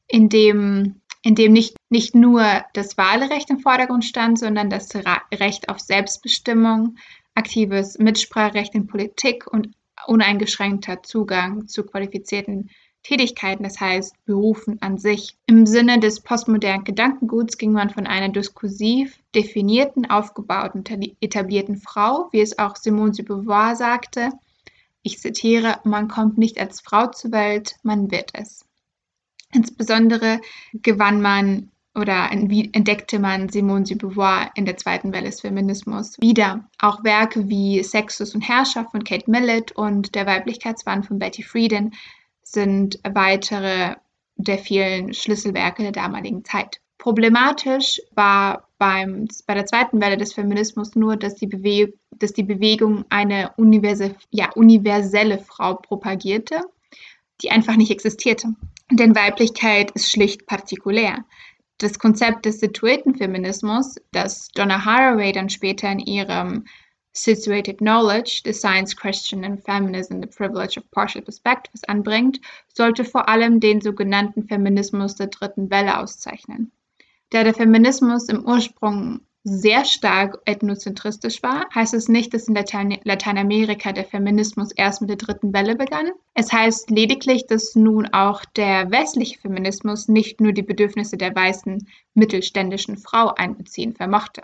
in 0.08 0.30
dem, 0.30 1.02
in 1.22 1.36
dem 1.36 1.52
nicht, 1.52 1.76
nicht 1.90 2.16
nur 2.16 2.46
das 2.72 2.98
Wahlrecht 2.98 3.50
im 3.50 3.60
Vordergrund 3.60 4.06
stand, 4.06 4.40
sondern 4.40 4.70
das 4.70 4.92
Recht 5.34 5.68
auf 5.68 5.82
Selbstbestimmung, 5.82 6.96
aktives 7.36 8.00
Mitspracherecht 8.00 8.74
in 8.74 8.88
Politik 8.88 9.46
und 9.48 9.76
uneingeschränkter 10.06 11.04
Zugang 11.04 11.68
zu 11.68 11.84
qualifizierten 11.84 12.70
Tätigkeiten, 13.08 13.64
das 13.64 13.80
heißt 13.80 14.26
Berufen 14.26 14.82
an 14.82 14.98
sich. 14.98 15.38
Im 15.46 15.66
Sinne 15.66 16.00
des 16.02 16.20
postmodernen 16.20 16.84
Gedankenguts 16.84 17.58
ging 17.58 17.72
man 17.72 17.90
von 17.90 18.06
einer 18.06 18.28
diskursiv 18.28 19.18
definierten, 19.34 20.10
aufgebauten, 20.10 20.84
etablierten 21.22 21.78
Frau, 21.78 22.28
wie 22.34 22.42
es 22.42 22.60
auch 22.60 22.76
Simone 22.76 23.12
de 23.12 23.24
Beauvoir 23.24 23.78
sagte, 23.78 24.32
ich 25.04 25.20
zitiere, 25.20 25.80
man 25.86 26.10
kommt 26.10 26.38
nicht 26.38 26.60
als 26.60 26.82
Frau 26.82 27.08
zur 27.08 27.32
Welt, 27.32 27.78
man 27.82 28.12
wird 28.12 28.32
es. 28.34 28.66
Insbesondere 29.54 30.42
gewann 30.74 31.22
man 31.22 31.72
oder 31.96 32.30
entdeckte 32.30 33.20
man 33.20 33.48
Simone 33.48 33.86
de 33.86 33.96
Beauvoir 33.96 34.52
in 34.56 34.66
der 34.66 34.76
zweiten 34.76 35.14
Welle 35.14 35.28
des 35.28 35.40
Feminismus 35.40 36.20
wieder. 36.20 36.70
Auch 36.80 37.06
Werke 37.06 37.48
wie 37.48 37.82
Sexus 37.84 38.36
und 38.36 38.42
Herrschaft 38.42 38.92
von 38.92 39.06
Kate 39.06 39.32
Millett 39.32 39.72
und 39.72 40.14
Der 40.14 40.26
Weiblichkeitswahn 40.26 41.04
von 41.04 41.20
Betty 41.20 41.42
Friedan 41.42 41.94
sind 42.52 43.00
weitere 43.04 43.96
der 44.36 44.58
vielen 44.58 45.14
Schlüsselwerke 45.14 45.84
der 45.84 45.92
damaligen 45.92 46.46
Zeit. 46.46 46.80
Problematisch 46.98 48.02
war 48.16 48.68
beim, 48.78 49.28
bei 49.46 49.54
der 49.54 49.66
zweiten 49.66 50.02
Welle 50.02 50.18
des 50.18 50.34
Feminismus 50.34 50.96
nur, 50.96 51.16
dass 51.16 51.36
die, 51.36 51.48
Bewe 51.48 51.94
dass 52.12 52.34
die 52.34 52.44
Bewegung 52.44 53.06
eine 53.10 53.52
universe 53.58 54.16
ja, 54.32 54.52
universelle 54.54 55.40
Frau 55.40 55.76
propagierte, 55.76 56.62
die 57.42 57.52
einfach 57.52 57.76
nicht 57.76 57.92
existierte. 57.92 58.50
Denn 58.92 59.16
Weiblichkeit 59.16 59.92
ist 59.92 60.12
schlicht 60.12 60.46
partikulär. 60.48 61.26
Das 61.78 62.00
Konzept 62.00 62.46
des 62.46 62.60
situierten 62.60 63.16
Feminismus, 63.16 63.96
das 64.12 64.50
Donna 64.50 64.84
Haraway 64.84 65.32
dann 65.32 65.50
später 65.50 65.92
in 65.92 66.00
ihrem 66.00 66.66
Situated 67.18 67.80
Knowledge, 67.80 68.44
The 68.46 68.54
Science 68.54 68.96
Question 68.96 69.44
and 69.44 69.64
Feminism, 69.64 70.22
The 70.22 70.28
Privilege 70.28 70.78
of 70.78 70.90
Partial 70.92 71.24
Perspectives 71.24 71.84
anbringt, 71.86 72.40
sollte 72.68 73.04
vor 73.04 73.28
allem 73.28 73.60
den 73.60 73.82
sogenannten 73.82 74.48
Feminismus 74.48 75.16
der 75.16 75.28
dritten 75.28 75.72
Welle 75.72 76.00
auszeichnen. 76.00 76.72
Da 77.32 77.44
der 77.44 77.56
Feminismus 77.56 78.30
im 78.30 78.46
Ursprung 78.46 79.22
sehr 79.44 79.86
stark 79.86 80.40
ethnozentristisch 80.46 81.42
war, 81.42 81.66
heißt 81.74 81.94
es 81.94 82.08
nicht, 82.08 82.34
dass 82.34 82.48
in 82.48 82.54
Latein 82.54 83.00
Lateinamerika 83.04 83.94
der 83.94 84.06
Feminismus 84.06 84.72
erst 84.74 85.02
mit 85.02 85.10
der 85.10 85.18
dritten 85.18 85.54
Welle 85.54 85.76
begann. 85.76 86.12
Es 86.34 86.52
heißt 86.52 86.92
lediglich, 86.92 87.48
dass 87.48 87.76
nun 87.76 88.08
auch 88.14 88.46
der 88.46 88.92
westliche 88.92 89.40
Feminismus 89.40 90.08
nicht 90.08 90.40
nur 90.40 90.52
die 90.52 90.64
Bedürfnisse 90.64 91.18
der 91.18 91.34
weißen 91.34 91.88
mittelständischen 92.14 92.98
Frau 92.98 93.34
einbeziehen 93.34 93.96
vermochte. 93.96 94.42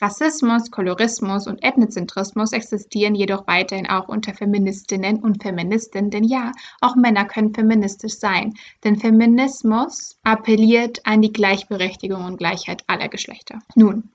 Rassismus, 0.00 0.70
Kolorismus 0.70 1.46
und 1.46 1.62
Ethnizentrismus 1.62 2.52
existieren 2.52 3.14
jedoch 3.14 3.46
weiterhin 3.46 3.88
auch 3.88 4.08
unter 4.08 4.34
Feministinnen 4.34 5.18
und 5.18 5.42
Feministen, 5.42 6.10
denn 6.10 6.24
ja, 6.24 6.52
auch 6.80 6.96
Männer 6.96 7.24
können 7.24 7.54
feministisch 7.54 8.14
sein, 8.14 8.54
denn 8.82 8.96
Feminismus 8.96 10.18
appelliert 10.24 11.00
an 11.04 11.22
die 11.22 11.32
Gleichberechtigung 11.32 12.24
und 12.24 12.38
Gleichheit 12.38 12.82
aller 12.88 13.08
Geschlechter. 13.08 13.60
Nun, 13.76 14.10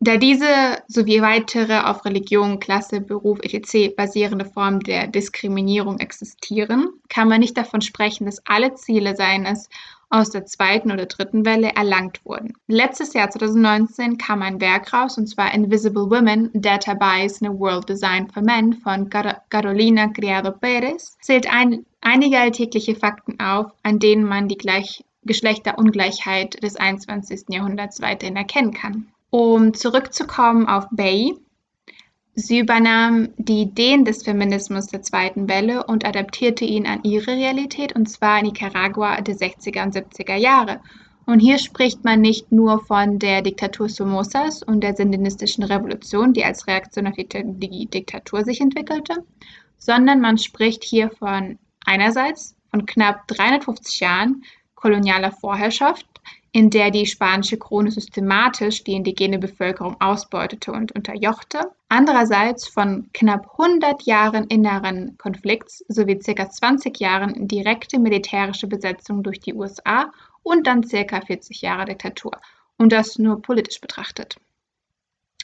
da 0.00 0.16
diese 0.16 0.78
sowie 0.86 1.20
weitere 1.22 1.80
auf 1.80 2.04
Religion, 2.04 2.60
Klasse, 2.60 3.00
Beruf 3.00 3.40
etc. 3.42 3.96
basierende 3.96 4.44
Formen 4.44 4.78
der 4.78 5.08
Diskriminierung 5.08 5.98
existieren, 5.98 6.90
kann 7.08 7.28
man 7.28 7.40
nicht 7.40 7.56
davon 7.56 7.80
sprechen, 7.80 8.26
dass 8.26 8.46
alle 8.46 8.74
Ziele 8.74 9.16
seines 9.16 9.68
aus 10.10 10.30
der 10.30 10.46
zweiten 10.46 10.90
oder 10.90 11.06
dritten 11.06 11.44
Welle 11.44 11.72
erlangt 11.74 12.24
wurden. 12.24 12.54
Letztes 12.66 13.12
Jahr 13.14 13.30
2019 13.30 14.18
kam 14.18 14.42
ein 14.42 14.60
Werk 14.60 14.92
raus, 14.92 15.18
und 15.18 15.26
zwar 15.26 15.52
Invisible 15.52 16.10
Women, 16.10 16.50
Data 16.54 16.94
Bias 16.94 17.40
in 17.40 17.48
a 17.48 17.52
World 17.52 17.88
Design 17.88 18.28
for 18.28 18.42
Men 18.42 18.74
von 18.74 19.10
Carolina 19.10 20.08
Criado 20.08 20.50
Pérez, 20.50 21.16
zählt 21.20 21.52
ein, 21.52 21.84
einige 22.00 22.38
alltägliche 22.38 22.94
Fakten 22.94 23.38
auf, 23.40 23.72
an 23.82 23.98
denen 23.98 24.24
man 24.24 24.48
die 24.48 24.56
Gleich 24.56 25.04
Geschlechterungleichheit 25.24 26.62
des 26.62 26.76
21. 26.76 27.46
Jahrhunderts 27.50 28.00
weiterhin 28.00 28.36
erkennen 28.36 28.72
kann. 28.72 29.08
Um 29.30 29.74
zurückzukommen 29.74 30.66
auf 30.66 30.86
Bay, 30.90 31.34
Sie 32.40 32.60
übernahm 32.60 33.30
die 33.36 33.62
Ideen 33.62 34.04
des 34.04 34.22
Feminismus 34.22 34.86
der 34.86 35.02
zweiten 35.02 35.48
Welle 35.48 35.84
und 35.84 36.06
adaptierte 36.06 36.64
ihn 36.64 36.86
an 36.86 37.02
ihre 37.02 37.32
Realität, 37.32 37.96
und 37.96 38.08
zwar 38.08 38.38
in 38.38 38.46
Nicaragua 38.46 39.20
der 39.20 39.34
60er 39.34 39.82
und 39.82 39.96
70er 39.96 40.36
Jahre. 40.36 40.80
Und 41.26 41.40
hier 41.40 41.58
spricht 41.58 42.04
man 42.04 42.20
nicht 42.20 42.52
nur 42.52 42.78
von 42.84 43.18
der 43.18 43.42
Diktatur 43.42 43.88
Somozas 43.88 44.62
und 44.62 44.82
der 44.82 44.94
sandinistischen 44.94 45.64
Revolution, 45.64 46.32
die 46.32 46.44
als 46.44 46.68
Reaktion 46.68 47.08
auf 47.08 47.16
die, 47.16 47.26
die 47.26 47.86
Diktatur 47.86 48.44
sich 48.44 48.60
entwickelte, 48.60 49.24
sondern 49.76 50.20
man 50.20 50.38
spricht 50.38 50.84
hier 50.84 51.10
von 51.10 51.58
einerseits 51.84 52.54
von 52.70 52.86
knapp 52.86 53.26
350 53.26 53.98
Jahren 53.98 54.44
kolonialer 54.76 55.32
Vorherrschaft 55.32 56.06
in 56.52 56.70
der 56.70 56.90
die 56.90 57.06
spanische 57.06 57.58
Krone 57.58 57.90
systematisch 57.90 58.84
die 58.84 58.94
indigene 58.94 59.38
Bevölkerung 59.38 60.00
ausbeutete 60.00 60.72
und 60.72 60.92
unterjochte, 60.92 61.60
andererseits 61.88 62.66
von 62.68 63.10
knapp 63.12 63.50
100 63.58 64.02
Jahren 64.02 64.44
inneren 64.46 65.16
Konflikts 65.18 65.84
sowie 65.88 66.18
ca. 66.18 66.48
20 66.48 66.98
Jahren 66.98 67.48
direkte 67.48 67.98
militärische 67.98 68.66
Besetzung 68.66 69.22
durch 69.22 69.40
die 69.40 69.54
USA 69.54 70.10
und 70.42 70.66
dann 70.66 70.82
ca. 70.82 71.20
40 71.20 71.60
Jahre 71.60 71.84
Diktatur 71.84 72.32
und 72.78 72.92
das 72.92 73.18
nur 73.18 73.42
politisch 73.42 73.80
betrachtet. 73.80 74.36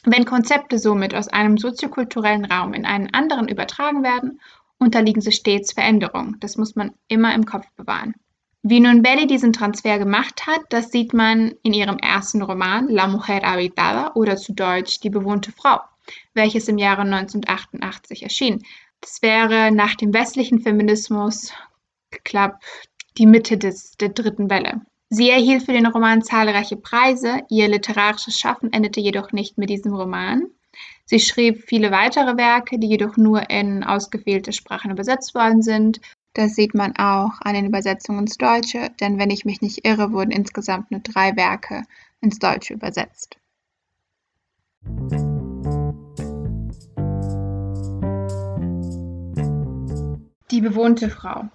Wenn 0.03 0.25
Konzepte 0.25 0.77
somit 0.79 1.15
aus 1.15 1.27
einem 1.27 1.57
soziokulturellen 1.57 2.45
Raum 2.45 2.73
in 2.73 2.85
einen 2.85 3.13
anderen 3.13 3.47
übertragen 3.47 4.03
werden, 4.03 4.39
unterliegen 4.77 5.21
sie 5.21 5.31
stets 5.31 5.73
Veränderungen. 5.73 6.37
Das 6.39 6.57
muss 6.57 6.75
man 6.75 6.93
immer 7.07 7.33
im 7.33 7.45
Kopf 7.45 7.65
bewahren. 7.75 8.13
Wie 8.67 8.79
nun 8.79 9.03
Belly 9.03 9.27
diesen 9.27 9.53
Transfer 9.53 9.99
gemacht 9.99 10.47
hat, 10.47 10.61
das 10.69 10.91
sieht 10.91 11.13
man 11.13 11.53
in 11.61 11.71
ihrem 11.71 11.97
ersten 11.97 12.41
Roman 12.41 12.87
La 12.87 13.05
Mujer 13.05 13.43
Habitada 13.43 14.13
oder 14.15 14.37
zu 14.37 14.53
Deutsch 14.53 14.99
Die 15.01 15.11
bewohnte 15.11 15.51
Frau, 15.51 15.81
welches 16.33 16.67
im 16.67 16.79
Jahre 16.79 17.03
1988 17.03 18.23
erschien. 18.23 18.63
Das 19.01 19.21
wäre 19.21 19.71
nach 19.71 19.93
dem 19.93 20.15
westlichen 20.15 20.61
Feminismus 20.61 21.53
knapp 22.23 22.59
die 23.19 23.27
Mitte 23.27 23.59
des, 23.59 23.97
der 23.97 24.09
dritten 24.09 24.49
Welle. 24.49 24.81
Sie 25.09 25.29
erhielt 25.29 25.61
für 25.61 25.73
den 25.73 25.85
Roman 25.85 26.23
zahlreiche 26.23 26.77
Preise, 26.77 27.41
ihr 27.51 27.67
literarisches 27.67 28.39
Schaffen 28.39 28.73
endete 28.73 28.99
jedoch 28.99 29.31
nicht 29.31 29.59
mit 29.59 29.69
diesem 29.69 29.93
Roman. 29.93 30.41
Sie 31.05 31.19
schrieb 31.19 31.65
viele 31.67 31.91
weitere 31.91 32.35
Werke, 32.35 32.79
die 32.79 32.87
jedoch 32.87 33.15
nur 33.15 33.47
in 33.51 33.83
ausgewählte 33.83 34.53
Sprachen 34.53 34.89
übersetzt 34.89 35.35
worden 35.35 35.61
sind, 35.61 36.01
das 36.35 36.53
sieht 36.53 36.75
man 36.75 36.95
auch 36.97 37.39
an 37.41 37.55
den 37.55 37.65
Übersetzungen 37.65 38.19
ins 38.19 38.37
Deutsche, 38.37 38.91
denn 38.99 39.17
wenn 39.17 39.29
ich 39.29 39.45
mich 39.45 39.61
nicht 39.61 39.85
irre, 39.87 40.11
wurden 40.11 40.31
insgesamt 40.31 40.91
nur 40.91 40.99
drei 40.99 41.35
Werke 41.37 41.83
ins 42.19 42.39
Deutsche 42.39 42.73
übersetzt. 42.73 43.37
Die 50.51 50.61
bewohnte 50.61 51.09
Frau. 51.09 51.45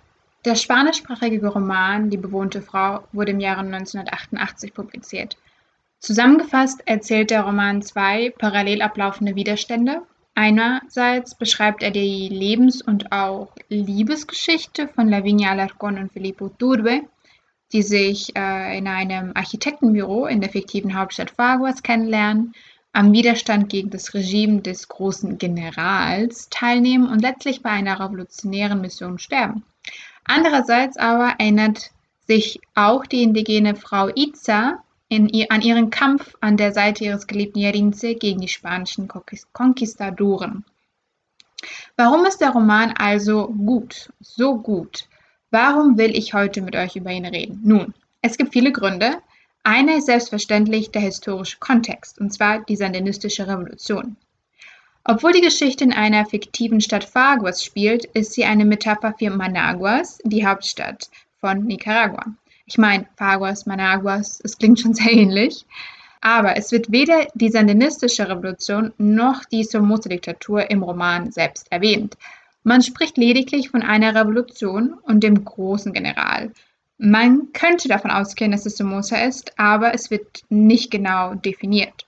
Der 0.47 0.55
spanischsprachige 0.55 1.47
Roman 1.47 2.09
Die 2.09 2.17
bewohnte 2.17 2.63
Frau 2.63 3.05
wurde 3.13 3.33
im 3.33 3.41
Jahre 3.41 3.61
1988 3.61 4.73
publiziert. 4.73 5.37
Zusammengefasst 5.99 6.83
erzählt 6.87 7.31
der 7.31 7.43
Roman 7.43 7.83
zwei 7.83 8.31
parallel 8.39 8.81
ablaufende 8.81 9.35
Widerstände, 9.35 10.01
Einerseits 10.35 11.35
beschreibt 11.35 11.83
er 11.83 11.91
die 11.91 12.29
Lebens- 12.29 12.83
und 12.83 13.13
auch 13.13 13.49
Liebesgeschichte 13.69 14.89
von 14.89 15.09
Lavinia 15.09 15.51
Alarcón 15.51 15.99
und 15.99 16.13
Filippo 16.13 16.49
Turbe, 16.49 17.03
die 17.73 17.83
sich 17.83 18.35
äh, 18.37 18.79
in 18.79 18.89
einem 18.89 19.33
Architektenbüro 19.35 20.27
in 20.27 20.41
der 20.41 20.51
fiktiven 20.51 20.99
Hauptstadt 20.99 21.31
Faguas 21.31 21.83
kennenlernen, 21.83 22.55
am 22.93 23.13
Widerstand 23.13 23.69
gegen 23.69 23.91
das 23.91 24.15
Regime 24.15 24.63
des 24.63 24.89
großen 24.89 25.39
Generals 25.39 26.49
teilnehmen 26.51 27.09
und 27.09 27.23
letztlich 27.23 27.63
bei 27.63 27.71
einer 27.71 28.01
revolutionären 28.01 28.81
Mission 28.81 29.19
sterben. 29.19 29.65
Andererseits 30.25 30.97
aber 30.97 31.35
erinnert 31.39 31.91
sich 32.27 32.61
auch 32.75 33.07
die 33.07 33.23
indigene 33.23 33.77
Frau 33.77 34.09
Itza 34.09 34.83
in, 35.11 35.29
an 35.51 35.61
ihren 35.61 35.91
Kampf 35.91 36.35
an 36.41 36.57
der 36.57 36.73
Seite 36.73 37.05
ihres 37.05 37.27
geliebten 37.27 37.59
Yarinze 37.59 38.15
gegen 38.15 38.41
die 38.41 38.49
spanischen 38.49 39.09
Konquistadoren. 39.53 40.65
Warum 41.97 42.25
ist 42.25 42.41
der 42.41 42.51
Roman 42.51 42.93
also 42.97 43.49
gut, 43.49 44.11
so 44.21 44.57
gut? 44.57 45.09
Warum 45.51 45.99
will 45.99 46.17
ich 46.17 46.33
heute 46.33 46.63
mit 46.63 46.77
euch 46.77 46.97
über 46.97 47.11
ihn 47.11 47.27
reden? 47.27 47.61
Nun, 47.65 47.93
es 48.23 48.39
gibt 48.39 48.53
viele 48.53 48.73
Gründe. 48.73 49.19
Einer 49.65 49.97
ist 49.97 50.07
selbstverständlich 50.07 50.91
der 50.91 51.03
historische 51.03 51.59
Kontext, 51.59 52.19
und 52.19 52.33
zwar 52.33 52.61
die 52.61 52.77
sandinistische 52.77 53.47
Revolution. 53.47 54.17
Obwohl 55.03 55.33
die 55.33 55.41
Geschichte 55.41 55.83
in 55.83 55.93
einer 55.93 56.25
fiktiven 56.25 56.81
Stadt 56.81 57.05
Faguas 57.05 57.65
spielt, 57.65 58.05
ist 58.05 58.33
sie 58.33 58.45
eine 58.45 58.65
Metapher 58.65 59.15
für 59.19 59.31
Managuas, 59.31 60.19
die 60.25 60.47
Hauptstadt 60.47 61.11
von 61.41 61.65
Nicaragua. 61.65 62.27
Ich 62.71 62.79
meine, 62.79 63.07
Faguas, 63.17 63.67
Managuas, 63.67 64.41
es 64.45 64.57
klingt 64.57 64.79
schon 64.79 64.95
sehr 64.95 65.13
ähnlich. 65.13 65.67
Aber 66.21 66.57
es 66.57 66.71
wird 66.71 66.93
weder 66.93 67.27
die 67.35 67.51
sandinistische 67.51 68.29
Revolution 68.29 68.93
noch 68.97 69.45
die 69.45 69.65
Somoza-Diktatur 69.65 70.71
im 70.71 70.85
Roman 70.85 71.33
selbst 71.33 71.67
erwähnt. 71.73 72.17
Man 72.63 72.83
spricht 72.83 73.17
lediglich 73.17 73.71
von 73.71 73.83
einer 73.83 74.15
Revolution 74.15 74.95
und 75.03 75.25
dem 75.25 75.45
großen 75.45 75.93
General. 75.93 76.53
Man 76.97 77.53
könnte 77.53 77.89
davon 77.89 78.13
ausgehen, 78.13 78.53
dass 78.53 78.67
es 78.67 78.77
Somoza 78.77 79.17
ist, 79.17 79.59
aber 79.59 79.93
es 79.93 80.13
wird 80.13 80.43
nicht 80.49 80.93
genau 80.93 81.35
definiert. 81.35 82.07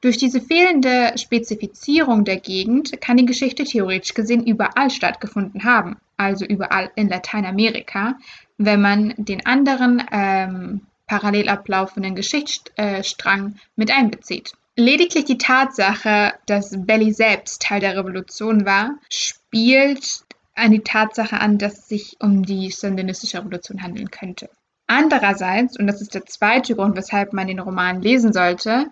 Durch 0.00 0.16
diese 0.16 0.40
fehlende 0.40 1.12
Spezifizierung 1.16 2.24
der 2.24 2.38
Gegend 2.38 3.02
kann 3.02 3.18
die 3.18 3.26
Geschichte 3.26 3.64
theoretisch 3.64 4.14
gesehen 4.14 4.46
überall 4.46 4.88
stattgefunden 4.88 5.64
haben, 5.64 5.98
also 6.16 6.46
überall 6.46 6.90
in 6.94 7.08
Lateinamerika, 7.08 8.16
wenn 8.62 8.82
man 8.82 9.14
den 9.16 9.46
anderen 9.46 10.02
ähm, 10.12 10.82
parallel 11.06 11.48
ablaufenden 11.48 12.14
Geschichtsstrang 12.14 13.56
mit 13.74 13.90
einbezieht. 13.90 14.52
Lediglich 14.76 15.24
die 15.24 15.38
Tatsache, 15.38 16.34
dass 16.46 16.74
Belly 16.76 17.12
selbst 17.12 17.62
Teil 17.62 17.80
der 17.80 17.96
Revolution 17.96 18.66
war, 18.66 18.96
spielt 19.08 20.24
an 20.54 20.72
die 20.72 20.80
Tatsache 20.80 21.40
an, 21.40 21.56
dass 21.56 21.78
es 21.78 21.88
sich 21.88 22.16
um 22.20 22.44
die 22.44 22.70
sandinistische 22.70 23.38
Revolution 23.38 23.82
handeln 23.82 24.10
könnte. 24.10 24.50
Andererseits, 24.86 25.78
und 25.78 25.86
das 25.86 26.02
ist 26.02 26.14
der 26.14 26.26
zweite 26.26 26.74
Grund, 26.74 26.96
weshalb 26.96 27.32
man 27.32 27.46
den 27.46 27.60
Roman 27.60 28.02
lesen 28.02 28.32
sollte, 28.32 28.90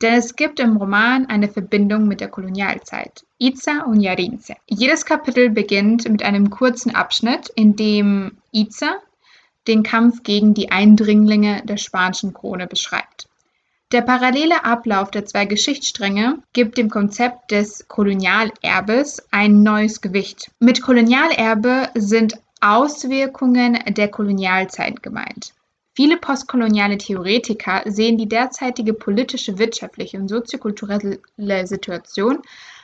denn 0.00 0.14
es 0.14 0.36
gibt 0.36 0.60
im 0.60 0.76
Roman 0.76 1.26
eine 1.26 1.48
Verbindung 1.48 2.06
mit 2.06 2.20
der 2.20 2.28
Kolonialzeit, 2.28 3.24
Iza 3.38 3.82
und 3.82 4.00
Yarinze. 4.00 4.54
Jedes 4.68 5.04
Kapitel 5.04 5.50
beginnt 5.50 6.08
mit 6.08 6.22
einem 6.22 6.50
kurzen 6.50 6.94
Abschnitt, 6.94 7.50
in 7.54 7.76
dem 7.76 8.38
Iza, 8.52 8.96
den 9.66 9.82
Kampf 9.82 10.22
gegen 10.22 10.54
die 10.54 10.70
Eindringlinge 10.70 11.62
der 11.64 11.76
spanischen 11.76 12.32
Krone 12.32 12.66
beschreibt. 12.66 13.28
Der 13.90 14.02
parallele 14.02 14.64
Ablauf 14.64 15.10
der 15.10 15.24
zwei 15.24 15.46
Geschichtsstränge 15.46 16.42
gibt 16.52 16.76
dem 16.76 16.90
Konzept 16.90 17.50
des 17.50 17.88
Kolonialerbes 17.88 19.26
ein 19.30 19.62
neues 19.62 20.02
Gewicht. 20.02 20.50
Mit 20.58 20.82
Kolonialerbe 20.82 21.88
sind 21.94 22.38
Auswirkungen 22.60 23.78
der 23.88 24.08
Kolonialzeit 24.08 25.02
gemeint. 25.02 25.54
Viele 25.98 26.16
postkoloniale 26.16 26.96
Theoretiker 26.96 27.82
sehen 27.86 28.18
die 28.18 28.28
derzeitige 28.28 28.94
politische, 28.94 29.58
wirtschaftliche 29.58 30.16
und 30.16 30.28
soziokulturelle 30.28 31.66
Situation 31.66 32.38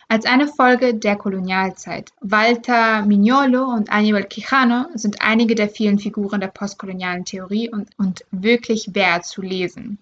als 0.09 0.27
eine 0.27 0.48
Folge 0.48 0.94
der 0.94 1.14
Kolonialzeit. 1.14 2.11
Walter 2.22 3.07
Mignolo 3.07 3.66
und 3.66 3.88
Aníbal 3.92 4.24
Quijano 4.24 4.87
sind 4.94 5.22
einige 5.22 5.55
der 5.55 5.68
vielen 5.68 6.00
Figuren 6.00 6.40
der 6.40 6.48
postkolonialen 6.48 7.24
Theorie 7.24 7.70
und, 7.70 7.88
und 7.98 8.24
wirklich 8.33 8.96
wert 8.96 9.24
zu 9.27 9.42
lesen. 9.42 10.00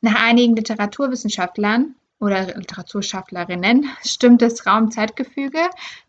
Nach 0.00 0.22
einigen 0.22 0.54
Literaturwissenschaftlern 0.54 1.96
oder 2.20 2.46
Literaturschafflerinnen 2.54 3.88
stimmt 4.06 4.40
das 4.40 4.64
Raumzeitgefüge 4.68 5.62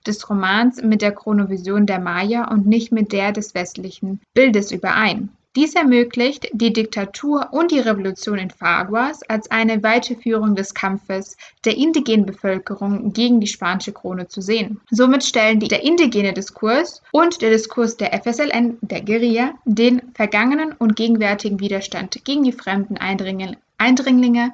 des 0.05 0.29
Romans 0.29 0.83
mit 0.83 1.01
der 1.01 1.13
Chronovision 1.13 1.87
der 1.87 1.99
Maya 1.99 2.51
und 2.51 2.67
nicht 2.67 2.91
mit 2.91 3.11
der 3.11 3.31
des 3.31 3.55
westlichen 3.55 4.21
Bildes 4.35 4.71
überein. 4.71 5.31
Dies 5.55 5.75
ermöglicht 5.75 6.47
die 6.51 6.73
Diktatur 6.73 7.49
und 7.51 7.69
die 7.69 7.79
Revolution 7.79 8.39
in 8.39 8.49
Faguas 8.49 9.21
als 9.29 9.51
eine 9.51 9.83
Weiterführung 9.83 10.55
des 10.55 10.73
Kampfes 10.73 11.37
der 11.63 11.77
indigenen 11.77 12.25
Bevölkerung 12.25 13.13
gegen 13.13 13.39
die 13.39 13.45
spanische 13.45 13.93
Krone 13.93 14.27
zu 14.27 14.41
sehen. 14.41 14.81
Somit 14.89 15.23
stellen 15.23 15.59
der 15.59 15.83
indigene 15.83 16.33
Diskurs 16.33 17.03
und 17.11 17.43
der 17.43 17.51
Diskurs 17.51 17.97
der 17.97 18.19
FSLN, 18.19 18.79
der 18.81 19.01
Guerilla, 19.01 19.53
den 19.65 20.01
vergangenen 20.15 20.71
und 20.71 20.95
gegenwärtigen 20.95 21.59
Widerstand 21.59 22.25
gegen 22.25 22.43
die 22.43 22.51
fremden 22.51 22.97
Eindringlinge, 22.97 24.53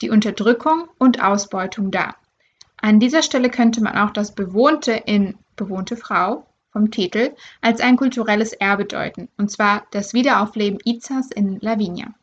die 0.00 0.08
Unterdrückung 0.08 0.84
und 0.96 1.22
Ausbeutung 1.22 1.90
dar. 1.90 2.16
An 2.80 3.00
dieser 3.00 3.22
Stelle 3.22 3.50
könnte 3.50 3.82
man 3.82 3.98
auch 3.98 4.12
das 4.12 4.34
Bewohnte 4.34 4.92
in 4.92 5.34
bewohnte 5.56 5.96
Frau 5.96 6.46
vom 6.70 6.90
Titel 6.90 7.34
als 7.60 7.80
ein 7.80 7.96
kulturelles 7.96 8.52
Erbe 8.52 8.84
deuten, 8.84 9.28
und 9.36 9.50
zwar 9.50 9.86
das 9.90 10.14
Wiederaufleben 10.14 10.78
Izas 10.84 11.30
in 11.30 11.58
Lavinia. 11.60 12.14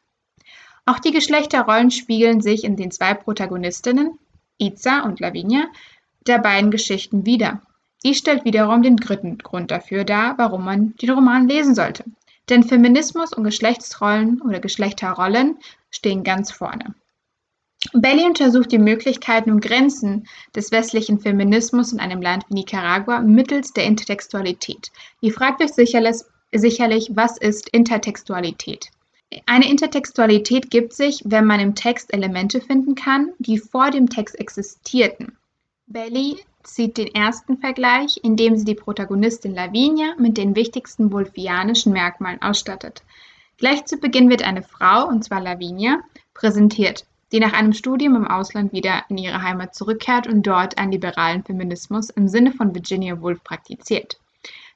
Auch 0.85 0.99
die 0.99 1.11
Geschlechterrollen 1.11 1.89
spiegeln 1.89 2.41
sich 2.41 2.63
in 2.63 2.75
den 2.75 2.91
zwei 2.91 3.15
Protagonistinnen, 3.15 4.19
Iza 4.59 5.01
und 5.01 5.19
Lavinia, 5.19 5.65
der 6.27 6.37
beiden 6.37 6.69
Geschichten 6.69 7.25
wider. 7.25 7.61
Dies 8.03 8.19
stellt 8.19 8.45
wiederum 8.45 8.83
den 8.83 8.97
dritten 8.97 9.39
Grund 9.39 9.71
dafür 9.71 10.03
dar, 10.03 10.37
warum 10.37 10.63
man 10.63 10.95
den 10.97 11.09
Roman 11.09 11.47
lesen 11.47 11.73
sollte. 11.73 12.03
Denn 12.49 12.63
Feminismus 12.63 13.33
und 13.33 13.43
Geschlechtsrollen 13.43 14.41
oder 14.41 14.59
Geschlechterrollen 14.59 15.57
stehen 15.89 16.23
ganz 16.23 16.51
vorne. 16.51 16.93
Belli 17.93 18.25
untersucht 18.25 18.71
die 18.71 18.79
Möglichkeiten 18.79 19.51
und 19.51 19.61
Grenzen 19.61 20.27
des 20.55 20.71
westlichen 20.71 21.19
Feminismus 21.19 21.93
in 21.93 21.99
einem 21.99 22.21
Land 22.21 22.45
wie 22.49 22.55
Nicaragua 22.55 23.19
mittels 23.21 23.73
der 23.73 23.85
Intertextualität. 23.85 24.91
Ihr 25.21 25.33
fragt 25.33 25.61
euch 25.61 25.71
sicherlich, 25.73 26.17
sicherlich, 26.51 27.11
was 27.13 27.37
ist 27.37 27.69
Intertextualität? 27.69 28.89
Eine 29.45 29.69
Intertextualität 29.69 30.71
gibt 30.71 30.93
sich, 30.93 31.21
wenn 31.25 31.45
man 31.45 31.59
im 31.59 31.75
Text 31.75 32.13
Elemente 32.13 32.61
finden 32.61 32.95
kann, 32.95 33.33
die 33.39 33.57
vor 33.57 33.91
dem 33.91 34.09
Text 34.09 34.39
existierten. 34.39 35.35
Belli 35.87 36.39
zieht 36.63 36.97
den 36.97 37.13
ersten 37.13 37.57
Vergleich, 37.57 38.19
indem 38.23 38.57
sie 38.57 38.65
die 38.65 38.75
Protagonistin 38.75 39.53
Lavinia 39.53 40.15
mit 40.17 40.37
den 40.37 40.55
wichtigsten 40.55 41.11
wolfianischen 41.11 41.93
Merkmalen 41.93 42.41
ausstattet. 42.41 43.03
Gleich 43.57 43.85
zu 43.85 43.97
Beginn 43.97 44.29
wird 44.29 44.43
eine 44.43 44.63
Frau, 44.63 45.07
und 45.07 45.23
zwar 45.23 45.41
Lavinia, 45.41 45.99
präsentiert 46.33 47.05
die 47.35 47.41
nach 47.41 47.51
einem 47.51 47.73
Studium 47.73 48.15
im 48.15 48.27
Ausland 48.29 48.71
wieder 48.71 49.03
in 49.09 49.17
ihre 49.17 49.41
Heimat 49.41 49.75
zurückkehrt 49.75 50.25
und 50.25 50.47
dort 50.47 50.77
einen 50.77 50.93
liberalen 50.93 51.43
Feminismus 51.43 52.09
im 52.09 52.29
Sinne 52.29 52.53
von 52.53 52.73
Virginia 52.73 53.19
Woolf 53.21 53.43
praktiziert. 53.43 54.17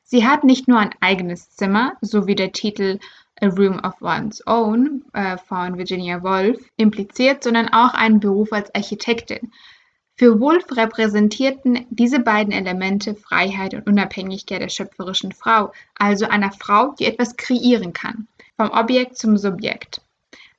Sie 0.03 0.27
hat 0.27 0.43
nicht 0.43 0.67
nur 0.67 0.77
ein 0.77 0.93
eigenes 0.99 1.51
Zimmer, 1.51 1.93
so 2.01 2.27
wie 2.27 2.35
der 2.35 2.51
Titel 2.51 2.99
A 3.39 3.47
Room 3.47 3.79
of 3.79 4.01
One's 4.01 4.45
Own 4.45 5.05
äh, 5.13 5.37
von 5.37 5.77
Virginia 5.77 6.21
Woolf 6.21 6.59
impliziert, 6.75 7.45
sondern 7.45 7.69
auch 7.69 7.93
einen 7.93 8.19
Beruf 8.19 8.51
als 8.51 8.75
Architektin. 8.75 9.53
Für 10.17 10.41
Woolf 10.41 10.65
repräsentierten 10.75 11.85
diese 11.89 12.19
beiden 12.19 12.51
Elemente 12.51 13.15
Freiheit 13.15 13.73
und 13.73 13.87
Unabhängigkeit 13.87 14.61
der 14.61 14.67
schöpferischen 14.67 15.31
Frau, 15.31 15.71
also 15.95 16.25
einer 16.25 16.51
Frau, 16.51 16.93
die 16.99 17.05
etwas 17.05 17.37
kreieren 17.37 17.93
kann, 17.93 18.27
vom 18.57 18.69
Objekt 18.71 19.17
zum 19.17 19.37
Subjekt. 19.37 20.01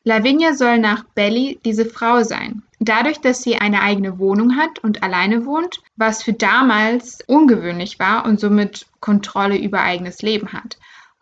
Lavinia 0.04 0.54
soll 0.54 0.78
nach 0.78 1.04
Belly 1.14 1.60
diese 1.64 1.84
Frau 1.84 2.22
sein. 2.22 2.62
Dadurch, 2.78 3.20
dass 3.20 3.42
sie 3.42 3.56
eine 3.56 3.82
eigene 3.82 4.18
Wohnung 4.18 4.56
hat 4.56 4.78
und 4.78 5.02
alleine 5.02 5.44
wohnt, 5.44 5.82
was 5.96 6.22
für 6.22 6.32
damals 6.32 7.18
ungewöhnlich 7.26 7.98
war 7.98 8.24
und 8.24 8.40
somit 8.40 8.86
Kontrolle 9.00 9.58
über 9.58 9.82
eigenes 9.82 10.22
Leben 10.22 10.54
hat. 10.54 10.78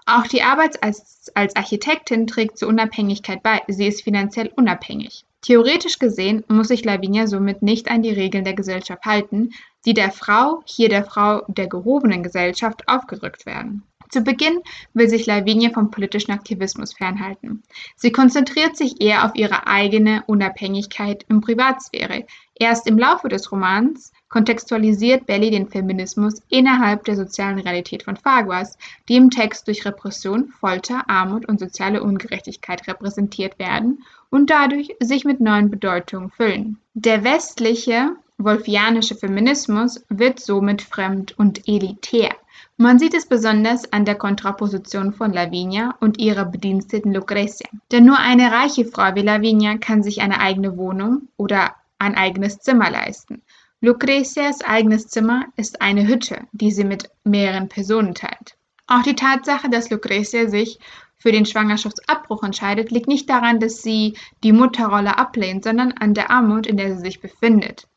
Auch 0.07 0.29
die 0.29 0.43
Arbeit 0.43 0.83
als, 0.83 1.31
als 1.35 1.57
Architektin 1.57 2.29
trägt 2.29 2.59
zur 2.59 2.69
Unabhängigkeit 2.69 3.43
bei. 3.43 3.63
Sie 3.67 3.89
ist 3.89 4.03
finanziell 4.03 4.53
unabhängig. 4.55 5.25
Theoretisch 5.43 5.99
gesehen 5.99 6.45
muss 6.49 6.69
sich 6.69 6.85
Lavinia 6.85 7.27
somit 7.27 7.63
nicht 7.63 7.91
an 7.91 8.03
die 8.03 8.13
Regeln 8.13 8.45
der 8.45 8.55
Gesellschaft 8.55 9.05
halten, 9.05 9.51
die 9.85 9.95
der 9.95 10.13
Frau, 10.13 10.63
hier 10.65 10.89
der 10.89 11.05
Frau 11.05 11.43
der 11.49 11.67
gehobenen 11.67 12.23
Gesellschaft, 12.23 12.89
aufgerückt 12.89 13.45
werden. 13.45 13.83
Zu 14.11 14.23
Beginn 14.23 14.61
will 14.95 15.09
sich 15.09 15.27
Lavinia 15.27 15.71
vom 15.71 15.91
politischen 15.91 16.33
Aktivismus 16.33 16.95
fernhalten. 16.95 17.63
Sie 17.97 18.11
konzentriert 18.11 18.77
sich 18.77 19.01
eher 19.01 19.25
auf 19.25 19.35
ihre 19.35 19.67
eigene 19.67 20.23
Unabhängigkeit 20.27 21.25
in 21.29 21.41
Privatsphäre. 21.41 22.25
Erst 22.55 22.87
im 22.87 22.99
Laufe 22.99 23.29
des 23.29 23.53
Romans 23.53 24.13
kontextualisiert 24.29 25.27
Belly 25.27 25.51
den 25.51 25.69
Feminismus 25.69 26.43
innerhalb 26.49 27.05
der 27.05 27.17
sozialen 27.17 27.59
Realität 27.59 28.03
von 28.03 28.17
Faguas, 28.17 28.79
die 29.09 29.17
im 29.17 29.31
Text 29.31 29.69
durch 29.69 29.85
Repression, 29.85 30.49
Folter, 30.49 31.09
Armut 31.09 31.47
und 31.47 31.61
soziale 31.61 32.03
Ungerechtigkeit 32.03 32.87
repräsentiert 32.89 33.59
werden 33.59 34.05
und 34.31 34.51
dadurch 34.51 34.95
sich 35.01 35.25
mit 35.25 35.41
neuen 35.41 35.71
Bedeutungen 35.71 36.31
füllen. 36.31 36.79
Der 36.95 37.25
westliche 37.25 38.17
wolfianische 38.39 39.17
Feminismus 39.17 40.05
wird 40.09 40.41
somit 40.41 40.83
fremd 40.83 41.39
und 41.39 41.67
elitär. 41.69 42.35
Man 42.81 43.01
sieht 43.01 43.15
es 43.15 43.27
besonders 43.27 43.93
an 43.93 44.05
der 44.05 44.15
Kontraposition 44.15 45.13
von 45.13 45.33
Lavinia 45.33 45.97
und 45.99 46.21
ihrer 46.21 46.45
Bediensteten 46.45 47.13
Lucretia. 47.13 47.69
Denn 47.91 48.05
nur 48.05 48.19
eine 48.21 48.53
reiche 48.53 48.85
Frau 48.85 49.17
wie 49.17 49.23
Lavinia 49.23 49.79
kann 49.79 50.05
sich 50.05 50.21
eine 50.21 50.39
eigene 50.39 50.77
Wohnung 50.77 51.27
oder 51.37 51.75
ein 51.99 52.15
eigenes 52.15 52.61
Zimmer 52.61 52.89
leisten. 52.89 53.43
Lucretias 53.81 54.63
eigenes 54.63 55.09
Zimmer 55.09 55.47
ist 55.57 55.83
eine 55.83 56.07
Hütte, 56.07 56.47
die 56.53 56.71
sie 56.71 56.85
mit 56.85 57.11
mehreren 57.25 57.69
Personen 57.69 58.15
teilt. 58.15 58.57
Auch 58.87 59.03
die 59.03 59.17
Tatsache, 59.17 59.69
dass 59.69 59.91
Lucretia 59.91 60.49
sich 60.49 60.79
für 61.17 61.33
den 61.33 61.47
Schwangerschaftsabbruch 61.47 62.45
entscheidet, 62.45 62.93
liegt 62.93 63.09
nicht 63.09 63.29
daran, 63.29 63.59
dass 63.59 63.83
sie 63.83 64.17
die 64.45 64.53
Mutterrolle 64.53 65.19
ablehnt, 65.19 65.65
sondern 65.65 65.95
an 65.95 66.15
der 66.15 66.31
Armut, 66.31 66.69
in 66.69 66.77
der 66.77 66.95
sie 66.95 67.03
sich 67.03 67.21
befindet. 67.21 67.88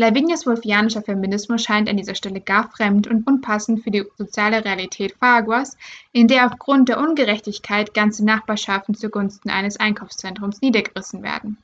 Lavinias 0.00 0.46
wolfianischer 0.46 1.02
Feminismus 1.02 1.64
scheint 1.64 1.88
an 1.88 1.96
dieser 1.96 2.14
Stelle 2.14 2.40
gar 2.40 2.70
fremd 2.70 3.08
und 3.08 3.26
unpassend 3.26 3.82
für 3.82 3.90
die 3.90 4.04
soziale 4.16 4.64
Realität 4.64 5.16
Faguas, 5.18 5.76
in 6.12 6.28
der 6.28 6.46
aufgrund 6.46 6.88
der 6.88 7.00
Ungerechtigkeit 7.00 7.94
ganze 7.94 8.24
Nachbarschaften 8.24 8.94
zugunsten 8.94 9.50
eines 9.50 9.80
Einkaufszentrums 9.80 10.60
niedergerissen 10.60 11.24
werden. 11.24 11.58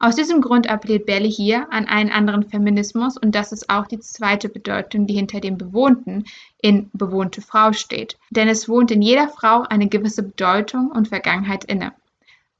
Aus 0.00 0.16
diesem 0.16 0.42
Grund 0.42 0.68
appelliert 0.68 1.06
Belli 1.06 1.32
hier 1.32 1.72
an 1.72 1.86
einen 1.86 2.10
anderen 2.10 2.42
Feminismus 2.42 3.16
und 3.16 3.34
das 3.34 3.52
ist 3.52 3.70
auch 3.70 3.86
die 3.86 4.00
zweite 4.00 4.50
Bedeutung, 4.50 5.06
die 5.06 5.14
hinter 5.14 5.40
dem 5.40 5.56
Bewohnten 5.56 6.24
in 6.60 6.90
bewohnte 6.92 7.40
Frau 7.40 7.72
steht. 7.72 8.18
Denn 8.28 8.48
es 8.48 8.68
wohnt 8.68 8.90
in 8.90 9.00
jeder 9.00 9.28
Frau 9.28 9.62
eine 9.62 9.88
gewisse 9.88 10.24
Bedeutung 10.24 10.90
und 10.90 11.08
Vergangenheit 11.08 11.64
inne. 11.64 11.92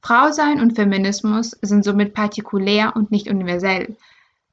Frausein 0.01 0.59
und 0.59 0.73
Feminismus 0.73 1.51
sind 1.61 1.83
somit 1.83 2.15
partikulär 2.15 2.95
und 2.95 3.11
nicht 3.11 3.29
universell. 3.29 3.95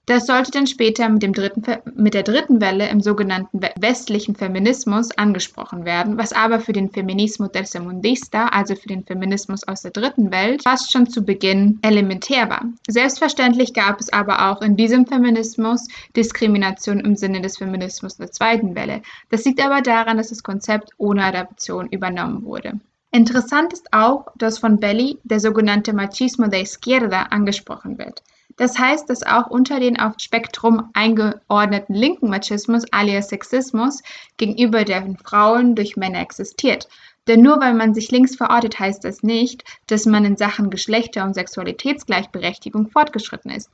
Das 0.08 0.26
sollte 0.26 0.52
dann 0.52 0.68
später 0.68 1.08
mit, 1.08 1.24
dem 1.24 1.32
dritten, 1.32 1.64
mit 1.96 2.14
der 2.14 2.22
dritten 2.22 2.60
Welle 2.60 2.88
im 2.88 3.00
sogenannten 3.00 3.60
westlichen 3.80 4.36
Feminismus 4.36 5.10
angesprochen 5.18 5.84
werden, 5.84 6.16
was 6.16 6.32
aber 6.32 6.60
für 6.60 6.72
den 6.72 6.90
Feminismo 6.90 7.48
tercermundista, 7.48 8.46
also 8.46 8.76
für 8.76 8.86
den 8.86 9.04
Feminismus 9.04 9.66
aus 9.66 9.82
der 9.82 9.90
dritten 9.90 10.30
Welt, 10.30 10.62
fast 10.62 10.92
schon 10.92 11.10
zu 11.10 11.24
Beginn 11.24 11.80
elementär 11.82 12.48
war. 12.48 12.66
Selbstverständlich 12.86 13.74
gab 13.74 13.98
es 13.98 14.12
aber 14.12 14.48
auch 14.48 14.62
in 14.62 14.76
diesem 14.76 15.06
Feminismus 15.06 15.88
Diskrimination 16.14 17.00
im 17.00 17.16
Sinne 17.16 17.40
des 17.40 17.58
Feminismus 17.58 18.16
der 18.16 18.30
zweiten 18.30 18.76
Welle. 18.76 19.02
Das 19.30 19.44
liegt 19.44 19.60
aber 19.60 19.82
daran, 19.82 20.18
dass 20.18 20.28
das 20.28 20.44
Konzept 20.44 20.90
ohne 20.98 21.24
Adaption 21.24 21.88
übernommen 21.88 22.44
wurde. 22.44 22.78
Interessant 23.10 23.72
ist 23.72 23.92
auch, 23.92 24.26
dass 24.36 24.58
von 24.58 24.78
Belli 24.78 25.18
der 25.24 25.40
sogenannte 25.40 25.92
Machismo 25.92 26.46
de 26.46 26.62
Izquierda 26.62 27.22
angesprochen 27.30 27.98
wird. 27.98 28.22
Das 28.56 28.78
heißt, 28.78 29.08
dass 29.10 29.22
auch 29.22 29.48
unter 29.48 29.80
den 29.80 29.98
auf 29.98 30.14
Spektrum 30.18 30.88
eingeordneten 30.94 31.94
linken 31.94 32.30
Machismus 32.30 32.84
alias 32.90 33.28
Sexismus 33.28 34.02
gegenüber 34.38 34.84
den 34.84 35.18
Frauen 35.18 35.74
durch 35.74 35.96
Männer 35.96 36.20
existiert. 36.20 36.88
Denn 37.26 37.42
nur 37.42 37.60
weil 37.60 37.74
man 37.74 37.92
sich 37.92 38.10
links 38.10 38.36
verortet, 38.36 38.78
heißt 38.78 39.04
das 39.04 39.22
nicht, 39.22 39.64
dass 39.88 40.06
man 40.06 40.24
in 40.24 40.36
Sachen 40.36 40.70
Geschlechter- 40.70 41.24
und 41.24 41.34
Sexualitätsgleichberechtigung 41.34 42.88
fortgeschritten 42.88 43.50
ist. 43.50 43.70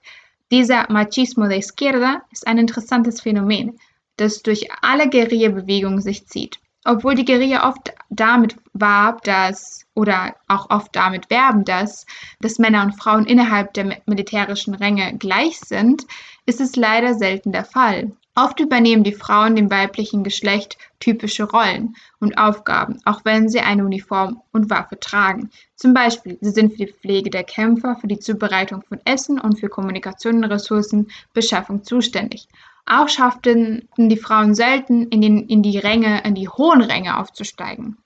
Dieser 0.51 0.91
Machismo 0.91 1.47
de 1.47 1.59
Izquierda 1.59 2.23
ist 2.31 2.47
ein 2.47 2.59
interessantes 2.59 3.21
Phänomen, 3.21 3.79
das 4.17 4.43
durch 4.43 4.69
alle 4.81 5.09
Guerilla-Bewegungen 5.09 6.01
sich 6.01 6.27
zieht. 6.27 6.62
Obwohl 6.85 7.15
die 7.15 7.25
Guerilla 7.25 7.69
oft 7.69 7.93
damit 8.11 8.57
warb, 8.73 9.23
dass 9.23 9.87
oder 9.95 10.35
auch 10.49 10.71
oft 10.71 10.95
damit 10.97 11.31
werben, 11.31 11.65
dass, 11.65 12.07
dass 12.41 12.59
Männer 12.59 12.83
und 12.83 13.01
Frauen 13.01 13.27
innerhalb 13.27 13.75
der 13.75 14.01
militärischen 14.07 14.75
Ränge 14.75 15.17
gleich 15.19 15.61
sind, 15.61 16.07
ist 16.47 16.61
es 16.61 16.77
leider 16.77 17.15
selten 17.15 17.53
der 17.53 17.65
Fall. 17.65 18.13
Oft 18.35 18.61
übernehmen 18.61 19.05
die 19.05 19.13
Frauen 19.13 19.57
dem 19.57 19.71
weiblichen 19.71 20.25
Geschlecht 20.25 20.79
typische 21.01 21.45
Rollen 21.45 21.95
und 22.19 22.39
Aufgaben, 22.39 22.99
auch 23.05 23.27
wenn 23.27 23.51
sie 23.51 23.61
eine 23.61 23.85
Uniform 23.85 24.41
und 24.53 24.71
Waffe 24.71 24.99
tragen. 24.99 25.51
Zum 25.77 25.93
Beispiel, 25.93 26.39
sie 26.41 26.51
sind 26.51 26.73
für 26.73 26.87
die 26.87 26.93
Pflege 26.93 27.29
der 27.29 27.45
Kämpfer, 27.45 27.95
für 27.97 28.07
die 28.07 28.19
Zubereitung 28.19 28.83
von 28.83 29.01
Essen 29.05 29.39
und 29.39 29.61
für 29.61 29.69
Kommunikation 29.69 30.37
und 30.37 30.45
Ressourcenbeschaffung 30.45 31.85
zuständig. 31.85 32.49
Auch 32.85 33.09
schafften 33.09 33.89
die 33.97 34.17
Frauen 34.17 34.55
selten, 34.55 35.09
in, 35.09 35.21
den, 35.21 35.47
in 35.47 35.63
die 35.63 35.79
Ränge, 35.79 36.23
in 36.25 36.35
die 36.35 36.49
hohen 36.49 36.83
Ränge 36.83 37.19
aufzusteigen. 37.19 37.97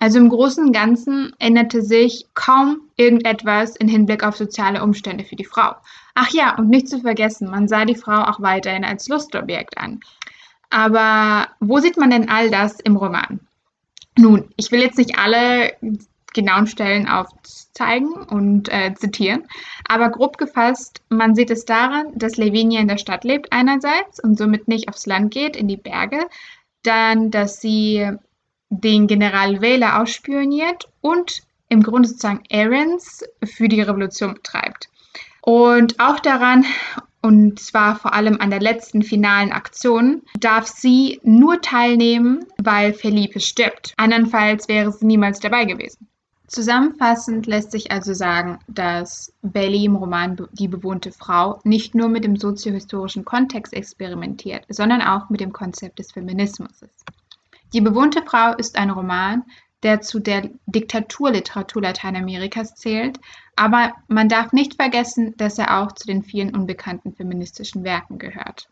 Also 0.00 0.18
im 0.18 0.28
Großen 0.28 0.64
und 0.64 0.72
Ganzen 0.72 1.32
änderte 1.38 1.82
sich 1.82 2.26
kaum 2.34 2.82
irgendetwas 2.96 3.74
in 3.76 3.88
Hinblick 3.88 4.22
auf 4.22 4.36
soziale 4.36 4.82
Umstände 4.82 5.24
für 5.24 5.36
die 5.36 5.44
Frau. 5.44 5.74
Ach 6.14 6.30
ja, 6.30 6.56
und 6.56 6.68
nicht 6.68 6.88
zu 6.88 7.00
vergessen, 7.00 7.50
man 7.50 7.68
sah 7.68 7.84
die 7.84 7.96
Frau 7.96 8.22
auch 8.22 8.40
weiterhin 8.40 8.84
als 8.84 9.08
Lustobjekt 9.08 9.76
an. 9.78 10.00
Aber 10.70 11.48
wo 11.60 11.78
sieht 11.78 11.96
man 11.96 12.10
denn 12.10 12.28
all 12.28 12.50
das 12.50 12.78
im 12.80 12.96
Roman? 12.96 13.40
Nun, 14.16 14.48
ich 14.56 14.70
will 14.70 14.80
jetzt 14.80 14.98
nicht 14.98 15.18
alle 15.18 15.72
genauen 16.34 16.66
Stellen 16.66 17.08
aufzeigen 17.08 18.12
und 18.12 18.68
äh, 18.68 18.94
zitieren, 18.94 19.44
aber 19.86 20.10
grob 20.10 20.38
gefasst, 20.38 21.02
man 21.08 21.34
sieht 21.34 21.50
es 21.50 21.64
daran, 21.64 22.06
dass 22.14 22.36
Lavinia 22.36 22.80
in 22.80 22.88
der 22.88 22.98
Stadt 22.98 23.24
lebt 23.24 23.52
einerseits 23.52 24.22
und 24.22 24.36
somit 24.36 24.68
nicht 24.68 24.88
aufs 24.88 25.06
Land 25.06 25.32
geht, 25.32 25.56
in 25.56 25.68
die 25.68 25.76
Berge, 25.76 26.26
dann, 26.82 27.30
dass 27.30 27.60
sie 27.60 28.10
den 28.70 29.06
General 29.06 29.60
Wähler 29.60 30.00
ausspioniert 30.00 30.88
und 31.00 31.42
im 31.68 31.82
Grunde 31.82 32.08
sozusagen 32.08 32.42
Errands 32.48 33.24
für 33.44 33.68
die 33.68 33.80
Revolution 33.80 34.34
betreibt. 34.34 34.88
Und 35.42 35.98
auch 36.00 36.20
daran, 36.20 36.64
und 37.22 37.60
zwar 37.60 37.96
vor 37.96 38.14
allem 38.14 38.40
an 38.40 38.50
der 38.50 38.60
letzten 38.60 39.02
finalen 39.02 39.52
Aktion, 39.52 40.22
darf 40.38 40.66
sie 40.66 41.20
nur 41.22 41.60
teilnehmen, 41.60 42.44
weil 42.58 42.92
Felipe 42.94 43.40
stirbt. 43.40 43.94
Andernfalls 43.96 44.68
wäre 44.68 44.92
sie 44.92 45.06
niemals 45.06 45.40
dabei 45.40 45.64
gewesen. 45.64 46.08
Zusammenfassend 46.48 47.46
lässt 47.46 47.72
sich 47.72 47.92
also 47.92 48.14
sagen, 48.14 48.58
dass 48.68 49.34
Belly 49.42 49.84
im 49.84 49.96
Roman 49.96 50.48
Die 50.52 50.66
bewohnte 50.66 51.12
Frau 51.12 51.60
nicht 51.62 51.94
nur 51.94 52.08
mit 52.08 52.24
dem 52.24 52.36
soziohistorischen 52.36 53.26
Kontext 53.26 53.74
experimentiert, 53.74 54.64
sondern 54.70 55.02
auch 55.02 55.28
mit 55.28 55.40
dem 55.40 55.52
Konzept 55.52 55.98
des 55.98 56.12
Feminismus. 56.12 56.84
Die 57.74 57.82
bewohnte 57.82 58.22
Frau 58.24 58.54
ist 58.54 58.78
ein 58.78 58.88
Roman, 58.88 59.44
der 59.82 60.00
zu 60.00 60.20
der 60.20 60.48
Diktaturliteratur 60.66 61.82
Lateinamerikas 61.82 62.74
zählt, 62.74 63.20
aber 63.54 63.92
man 64.08 64.30
darf 64.30 64.52
nicht 64.52 64.74
vergessen, 64.74 65.34
dass 65.36 65.58
er 65.58 65.78
auch 65.78 65.92
zu 65.92 66.06
den 66.06 66.22
vielen 66.22 66.56
unbekannten 66.56 67.12
feministischen 67.12 67.84
Werken 67.84 68.18
gehört. 68.18 68.70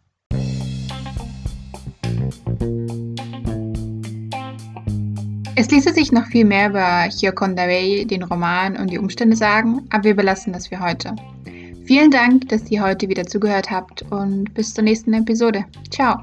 Es 5.66 5.72
ließe 5.72 5.94
sich 5.94 6.12
noch 6.12 6.26
viel 6.26 6.44
mehr 6.44 6.68
über 6.68 7.08
Gioconda 7.08 7.66
den 7.66 8.22
Roman 8.22 8.76
und 8.76 8.88
die 8.88 8.98
Umstände 8.98 9.34
sagen, 9.34 9.82
aber 9.90 10.04
wir 10.04 10.14
belassen 10.14 10.52
das 10.52 10.68
für 10.68 10.78
heute. 10.78 11.16
Vielen 11.86 12.12
Dank, 12.12 12.48
dass 12.50 12.70
ihr 12.70 12.84
heute 12.84 13.08
wieder 13.08 13.26
zugehört 13.26 13.68
habt 13.68 14.02
und 14.12 14.54
bis 14.54 14.72
zur 14.74 14.84
nächsten 14.84 15.12
Episode. 15.12 15.64
Ciao! 15.90 16.22